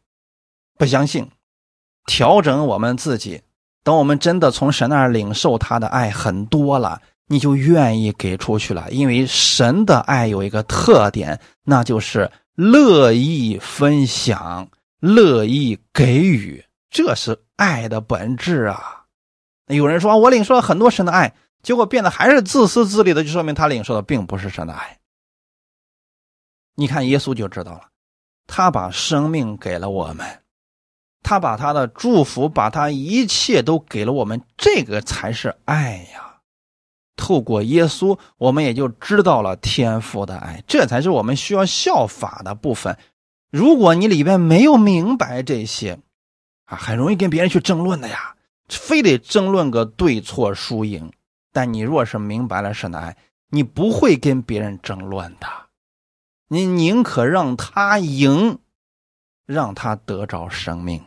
[0.78, 1.30] 不相信。
[2.06, 3.40] 调整我们自己，
[3.84, 8.90] 等我们真的从神那儿领受他的爱很多了，你就愿意给出去了。
[8.90, 12.30] 因为神的爱有一个特点，那就是。
[12.54, 14.68] 乐意分享，
[15.00, 19.04] 乐意给予，这是爱的本质啊。
[19.68, 21.32] 有人说我领受了很多神的爱，
[21.62, 24.98] 结果变得还是自私自利的，就说明他领受的并不是神的爱。
[26.74, 27.88] 你看耶稣就知道了，
[28.46, 30.42] 他把生命给了我们，
[31.22, 36.40] 他把他的祝福，把他一切都给了我们，这个才是爱呀。
[37.14, 42.98] 透过耶稣，我们也就知道了天父的爱，这才是我们需要效法的部分。
[43.50, 45.98] 如果你里边没有明白这些，
[46.64, 48.34] 啊，很容易跟别人去争论的呀，
[48.68, 51.12] 非得争论个对错输赢。
[51.52, 53.14] 但你若是明白了神的爱，
[53.50, 55.46] 你不会跟别人争论的，
[56.52, 58.58] 你宁可让他赢，
[59.46, 61.02] 让他得着生命。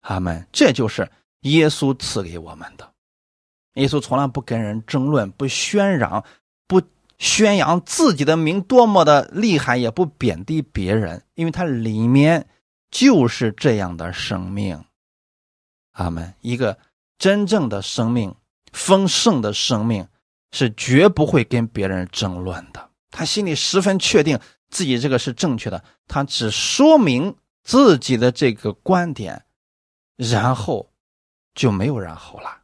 [0.00, 0.48] 阿门。
[0.50, 1.08] 这就是
[1.42, 2.92] 耶稣赐给我们的。
[3.74, 6.24] 耶稣从来不跟人争论，不喧嚷，
[6.66, 6.82] 不
[7.18, 12.48] 宣扬自己的名多么的厉害，也不贬低别人，因为他里面
[12.90, 14.84] 就是这样的生命。
[15.92, 16.34] 阿门。
[16.40, 16.76] 一个
[17.16, 18.34] 真正的生命，
[18.72, 20.08] 丰盛的生命，
[20.50, 22.89] 是绝不会跟别人争论的。
[23.10, 24.38] 他心里十分确定
[24.68, 29.44] 自己这个是正确的，他只说明自己的这个观点，
[30.16, 30.92] 然后
[31.54, 32.58] 就没有然后了。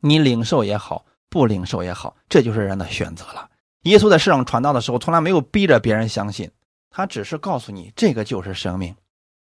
[0.00, 3.50] 你领受也好，不领受也好，这就是人的选择了。
[3.82, 6.50] 耶稣在世上传道的时候，从来没有逼着别人相信，
[6.90, 8.94] 他只是告诉你这个就是生命。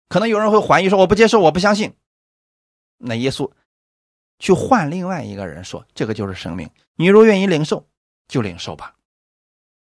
[0.07, 1.93] 可能有人会怀疑说：“我不接受，我不相信。”
[2.97, 3.51] 那耶稣
[4.39, 6.69] 去换另外一个人说：“这个就是生命。
[6.95, 7.87] 你若愿意领受，
[8.27, 8.94] 就领受吧。”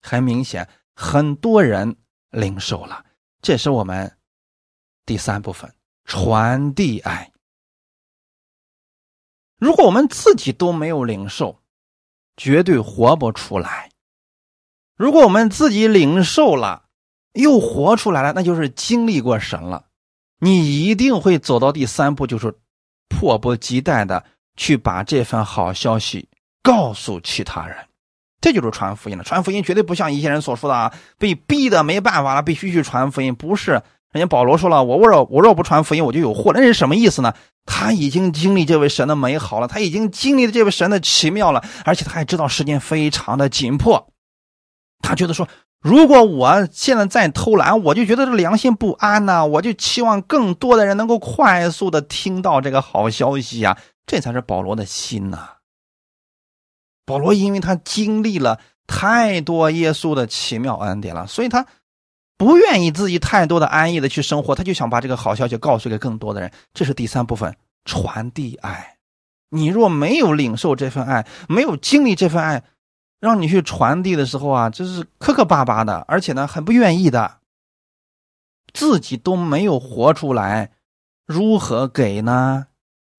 [0.01, 1.95] 很明显，很多人
[2.29, 3.05] 领受了。
[3.41, 4.17] 这是我们
[5.05, 5.73] 第三部分
[6.05, 7.31] 传递爱。
[9.57, 11.61] 如果我们自己都没有领受，
[12.35, 13.91] 绝对活不出来。
[14.95, 16.85] 如果我们自己领受了，
[17.33, 19.87] 又活出来了，那就是经历过神了。
[20.39, 22.59] 你一定会走到第三步，就是
[23.07, 24.25] 迫不及待的
[24.55, 26.29] 去把这份好消息
[26.63, 27.87] 告诉其他人。
[28.41, 29.23] 这就是传福音了。
[29.23, 33.33] 传福音绝对不像一些人所说的啊，被逼的没办法了，必须去传福音。
[33.33, 33.81] 不是。
[34.11, 37.33] 人家保罗说了：“我若我若不传福音，我就有祸。”那是什么意思呢？
[37.65, 44.09] 他已经经历这位神的美好了，他已经经历了这位神的奇妙了，而且他还知道时间非常的紧迫。
[45.01, 45.47] 他觉得说
[45.79, 55.60] ：“如果我现在再偷懒，我就觉得这良心不安呐，我就期望更多的人能够快速的听到这个好消息呀。”这才是保罗的心呐。
[57.05, 61.65] 保罗因为他经历了太多耶稣的奇妙恩典了，所以他。
[62.37, 66.51] 不愿意自己太多的安逸的去生活，他就想把这个好消息告诉给更多的人。
[66.73, 68.97] 这是第三部分，传递爱。
[69.49, 72.63] 你若没有领受这份爱，没有经历这份爱，
[73.19, 77.37] 让你去传递的时候啊，就是磕磕巴巴的，而且呢，很不愿意的，
[78.73, 80.71] 自己都没有活出来，
[81.27, 82.65] 如何给呢？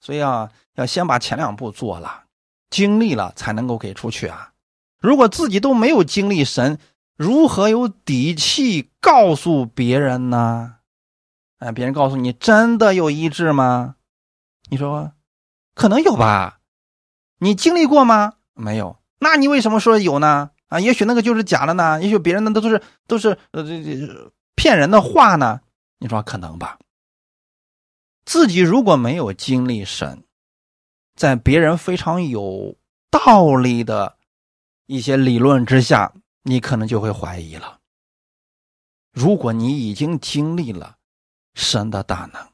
[0.01, 2.25] 所以啊，要先把前两步做了，
[2.73, 4.51] 经历了才能够给出去啊。
[4.99, 6.81] 如果自己都没有经历神。
[7.15, 10.77] 如何有底气告诉别人呢？
[11.59, 13.97] 哎，别人告诉你真的有医治吗？
[14.71, 15.13] 你说
[15.75, 16.59] 可能有吧？
[17.39, 18.33] 你经历过吗？
[18.55, 18.97] 没有。
[19.21, 20.51] 那你为什么说有呢？
[20.69, 22.03] 啊，也许那个就是假的呢？
[22.03, 25.61] 也许别人的都是都是呃这这骗人的话呢？
[25.99, 26.79] 你说可能吧？
[28.25, 30.25] 自己如果没有经历神，
[31.23, 32.75] 在别人非常有
[33.09, 34.17] 道理的
[34.87, 36.13] 一些理论之下。
[36.43, 37.79] 你可能就会怀疑了。
[39.13, 40.97] 如果你已经经历了
[41.55, 42.49] 神的大能，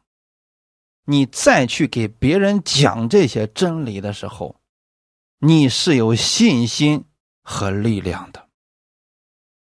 [1.05, 4.61] 你再去给别人讲这些真理的时候，
[5.39, 7.07] 你是有信心
[7.43, 8.51] 和力量的。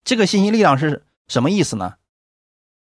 [0.03, 1.95] 这个信心力量是什么意思呢？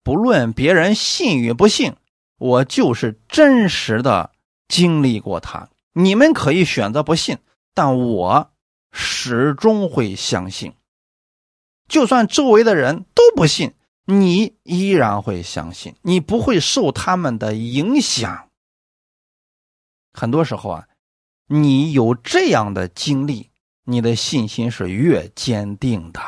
[0.02, 1.94] 不论别人信与不信，
[2.38, 4.32] 我就是真实的
[4.66, 5.68] 经历过它。
[5.94, 7.38] 你们可以选择不信，
[7.72, 8.52] 但我
[8.92, 10.74] 始终会相信。
[11.88, 13.74] 就算周围的人都不信，
[14.04, 18.50] 你依然会相信，你不会受他们的影响。
[20.12, 20.88] 很多时候啊，
[21.46, 23.50] 你有这样的经历，
[23.84, 26.20] 你的信心是越坚定的。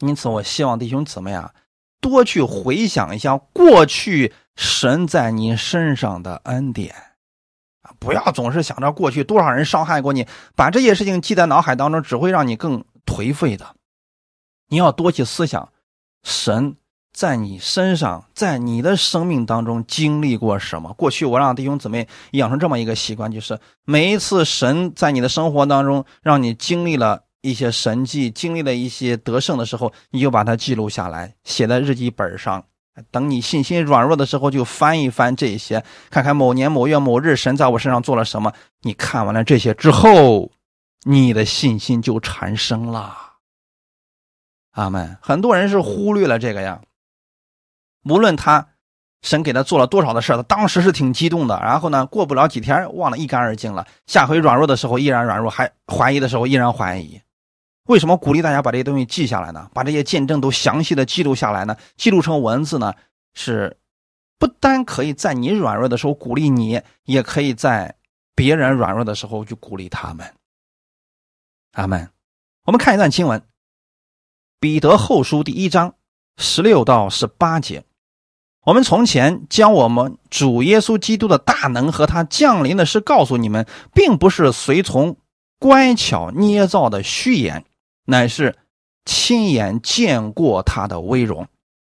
[0.00, 1.54] 因此，我希望弟兄姊妹啊，
[2.00, 6.94] 多去回想一下过去神在你身上的恩典
[7.98, 13.76] 不要总是想着过去多少人伤害过你，把这些事情记在脑海当中，只会让你更颓废的。
[14.68, 15.70] 你要多去思想，
[16.22, 16.76] 神
[17.12, 20.92] 在你身上，在你的生命当中经历过什么？
[20.94, 32.64] 过去我让弟兄姊妹养成这么一个习惯，就是每一次神在你的生活当中让你经历了一些神迹，经历了一些得胜的时候，你就把它记录下来，写在日记本上，
[33.10, 38.52] 等你信心软弱的时候，就翻一翻这些，看看某年某月某日神在我身上做了什么。
[38.82, 40.52] 你看完了这些之后，
[41.04, 43.16] 你的信心就产生了。
[44.72, 45.16] 阿门。
[45.20, 46.80] 很多人是忽略了这个呀。
[48.04, 48.68] 无论他
[49.22, 53.86] 神给他做了多少的事他当时是挺激动的，然后呢，过不了几天忘得一干二净了。
[54.06, 57.20] 下回软弱的时候依然软弱，还怀疑的时候依然怀疑。
[57.86, 59.70] 为什么鼓励大家把这些东西记下来呢？
[59.74, 61.76] 把这些见证都详细的记录下来呢？
[61.96, 62.94] 记录成文字呢？
[63.34, 63.76] 是
[64.38, 67.96] 不单可以在你软弱的时候鼓励你，也可以在
[68.34, 70.34] 别人软弱的时候去鼓励他们。
[71.72, 72.08] 阿门。
[72.64, 73.40] 我们看一段经文，
[74.58, 75.94] 《彼得后书》第一章
[76.38, 77.84] 十六到十八节。
[78.64, 85.18] 我们从前将我们主耶稣基督的大能和他降临的事告诉你们，并不是随从
[85.58, 87.66] 乖巧捏造的虚言。
[88.04, 88.56] 乃是
[89.04, 91.46] 亲眼见过他的威荣，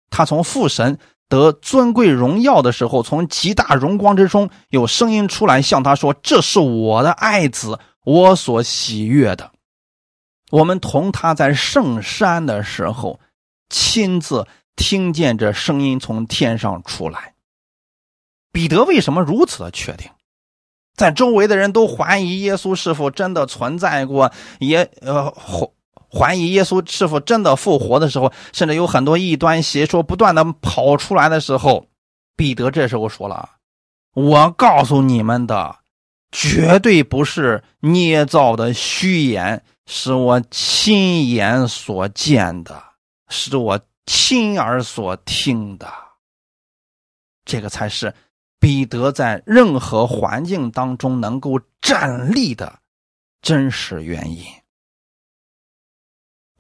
[0.10, 0.98] 他从父神
[1.28, 9.52] 得尊贵荣耀的时候，从极大荣光之中有声音出来，向他说：“这是我的爱子，我所喜悦的。”
[10.52, 13.20] 我们同他在圣山的时候，
[13.70, 17.34] 亲自听见这声音从天上出来。
[18.52, 20.12] 彼得为什么如此的确定？
[20.96, 25.34] 在周围的人都怀疑耶稣是否真的存在过，也呃。
[26.14, 31.88] 怀疑耶稣是否真的复活的时候，甚至有很多异端邪说不断的跑出来的时候，
[32.36, 33.50] 彼得这时候说了
[34.14, 35.78] ：“我告诉你们的，
[36.32, 42.84] 绝对不是捏造的虚言，是我亲眼所见的，
[43.30, 45.92] 是我亲耳所听的。
[47.44, 48.14] 这个才是
[48.60, 52.80] 彼得在任何环境当中能够站立的
[53.42, 54.46] 真实原因。”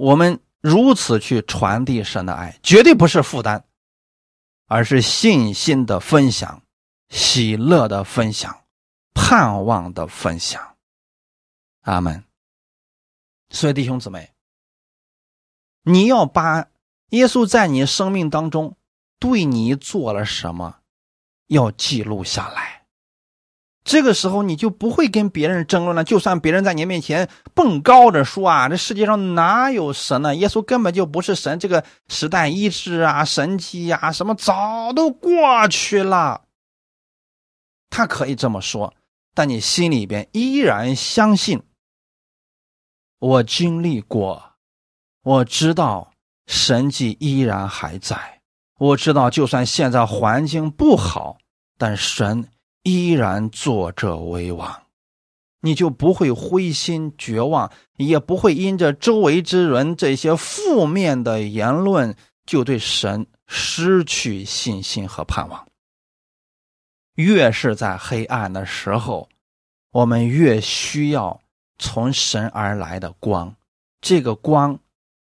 [0.03, 3.63] 我们如此去传递神的爱，绝对不是负担，
[4.65, 6.61] 而是信心的分享、
[7.07, 8.65] 喜乐的分享、
[9.13, 10.75] 盼望的分享。
[11.83, 12.21] 阿门。
[13.49, 14.33] 所以弟兄姊妹，
[15.83, 16.67] 你要把
[17.11, 18.75] 耶稣在你生命当中
[19.19, 20.79] 对你做了什么，
[21.47, 22.82] 要记录下来。
[23.83, 26.03] 这个时候你就不会跟别人争论了。
[26.03, 30.33] 就算别人在你面前蹦高着说啊，这世界上哪有神呢？
[30.35, 31.59] 耶稣根本就不是神。
[31.59, 36.43] 这个时代医治啊、神迹呀，什么早都过去了。
[37.89, 38.93] 他可以这么说，
[39.35, 41.61] 但你心里边依然相信。
[43.19, 44.53] 我经历过，
[45.23, 46.11] 我知道
[46.47, 48.41] 神迹依然还在。
[48.79, 51.37] 我知道，就算现在环境不好，
[51.77, 52.49] 但神。
[52.83, 54.83] 依然坐着为王，
[55.61, 62.15] 你就不会灰心绝望，也不会因着周围之人这些负面的言论
[62.45, 65.65] 就对神失去信心和盼望。
[67.15, 69.29] 越是在黑暗的时候，
[69.91, 71.39] 我们越需要
[71.77, 73.55] 从神而来的光，
[74.01, 74.77] 这个光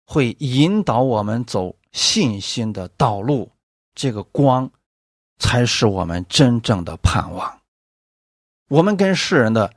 [0.06, 3.52] 会引导我们走信心的道路，
[3.94, 4.72] 这个光。
[5.42, 7.62] 才是我们真正的盼望。
[8.70, 9.74] 我们跟世人的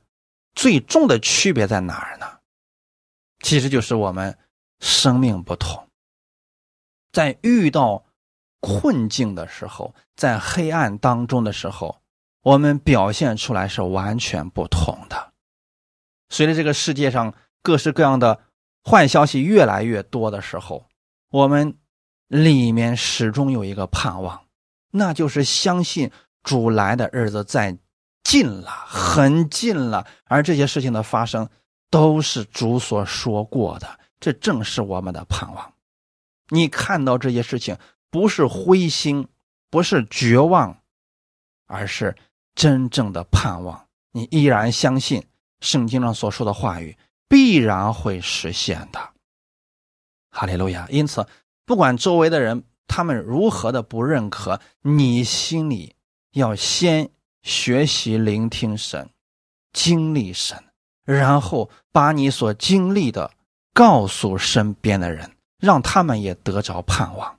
[0.54, 2.26] 最终的区别在哪儿呢？
[3.40, 4.38] 其实就是我们
[4.80, 5.88] 生命不同，
[7.12, 8.04] 在遇到
[8.60, 12.00] 困境的时候，在黑暗当中的时候，
[12.42, 15.32] 我们表现出来是完全不同的。
[16.28, 18.42] 随着这个世界上各式各样的
[18.84, 20.86] 坏消息越来越多的时候，
[21.30, 21.78] 我们
[22.28, 24.43] 里面始终有一个盼望。
[24.97, 26.09] 那就是相信
[26.45, 27.76] 主来的日子在
[28.22, 30.07] 近了，很近了。
[30.26, 31.49] 而这些事情的发生，
[31.90, 33.99] 都是主所说过的。
[34.20, 35.74] 这正是我们的盼望。
[36.51, 37.76] 你看到这些事情，
[38.09, 39.26] 不是灰心，
[39.68, 40.78] 不是绝望，
[41.66, 42.14] 而是
[42.55, 43.88] 真正的盼望。
[44.12, 45.26] 你依然相信
[45.59, 49.01] 圣经上所说的话语必然会实现的。
[50.30, 50.86] 哈利路亚！
[50.88, 51.26] 因此，
[51.66, 52.62] 不管周围的人。
[52.87, 54.61] 他们如何的不认可？
[54.82, 55.95] 你心里
[56.32, 57.11] 要先
[57.43, 59.09] 学习聆听神，
[59.72, 60.62] 经历神，
[61.05, 63.30] 然后把你所经历的
[63.72, 67.39] 告诉身边的人，让他们也得着盼望。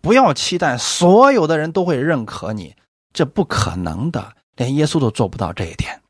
[0.00, 2.74] 不要期待所有的人都会认可你，
[3.12, 6.00] 这不可能的，连耶稣都做不到这一点。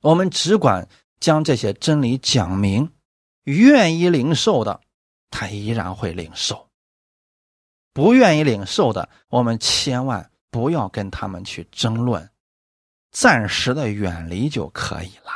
[0.00, 0.88] 我们只管
[1.20, 2.90] 将这些真理讲明，
[3.44, 4.80] 愿意领受的，
[5.30, 6.68] 他依然会领受。
[7.92, 12.30] 不愿意领受的，我们千万不要跟他们去争论，
[13.10, 15.30] 暂时的远离就可以了。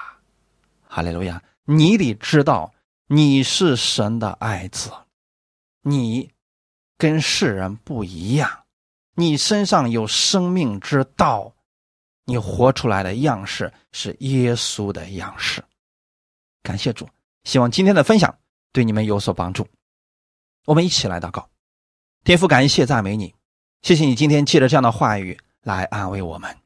[0.89, 1.43] 哈利路亚！
[1.65, 2.73] 你得知道，
[3.07, 4.91] 你是神的爱子，
[5.83, 6.31] 你
[6.97, 8.65] 跟世人不一样，
[9.15, 11.53] 你身上有生命之道，
[12.25, 15.63] 你活出来的样式是耶稣的样式。
[16.63, 17.07] 感谢主，
[17.45, 18.35] 希望今天的分享
[18.73, 19.67] 对你们有所帮助。
[20.65, 21.49] 我们一起来祷告，
[22.27, 23.37] 天父，感谢赞美你，
[23.83, 26.57] 谢谢你今天借着这样的话语来安慰我们。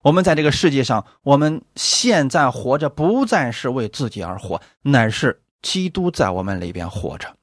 [0.00, 7.36] 我们在这个世界上，我们现在活着不再是为自己而活，乃是基督在我们里边活着。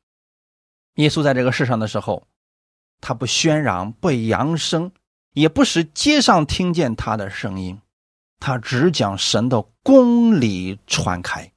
[0.95, 2.25] 耶稣在这个世上的时候，
[2.99, 4.91] 他不喧嚷，不扬声，
[5.33, 7.79] 也不使街上听见他的声音，
[8.39, 11.51] 他只讲神的公理传开。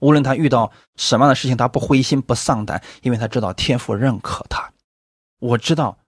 [0.00, 4.68] 无论他遇到什么样的事情，他不灰心不丧胆，因为他知道天父认可他。
[5.38, 5.98] 我知道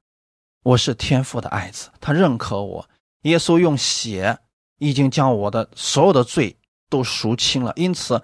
[0.63, 2.89] 我是天父的爱子，他认可我。
[3.23, 4.39] 耶稣用血
[4.79, 6.57] 已经将我的所有的罪
[6.89, 8.23] 都赎清了，因此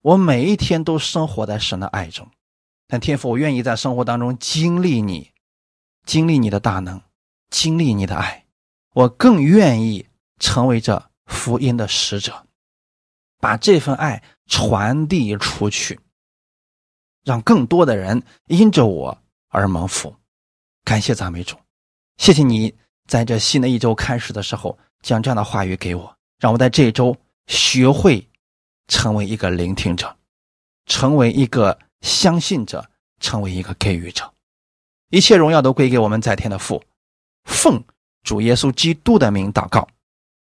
[0.00, 2.30] 我每一天都生活在神的爱中。
[2.86, 5.32] 但天父，我愿意在生活当中经历你，
[6.06, 7.00] 经历你的大能，
[7.50, 8.46] 经历你的爱。
[8.92, 10.06] 我更愿意
[10.38, 12.46] 成为这福音的使者，
[13.40, 15.98] 把这份爱传递出去，
[17.24, 19.18] 让更多的人因着我
[19.54, 20.14] 而蒙福。
[20.84, 21.56] 感谢赞美主，
[22.18, 22.74] 谢谢你。
[23.06, 27.14] 在这新的一周开始的时候，将这样的话语给我，让我在这一周
[27.46, 28.26] 学会
[28.88, 30.16] 成为一个聆听者，
[30.86, 32.90] 成为一个相信者，
[33.20, 34.32] 成为一个给予者。
[35.10, 36.82] 一切荣耀都归给我们在天的父，
[37.44, 37.84] 奉
[38.22, 39.86] 主耶稣基督的名祷告，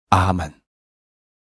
[0.09, 0.53] 阿门。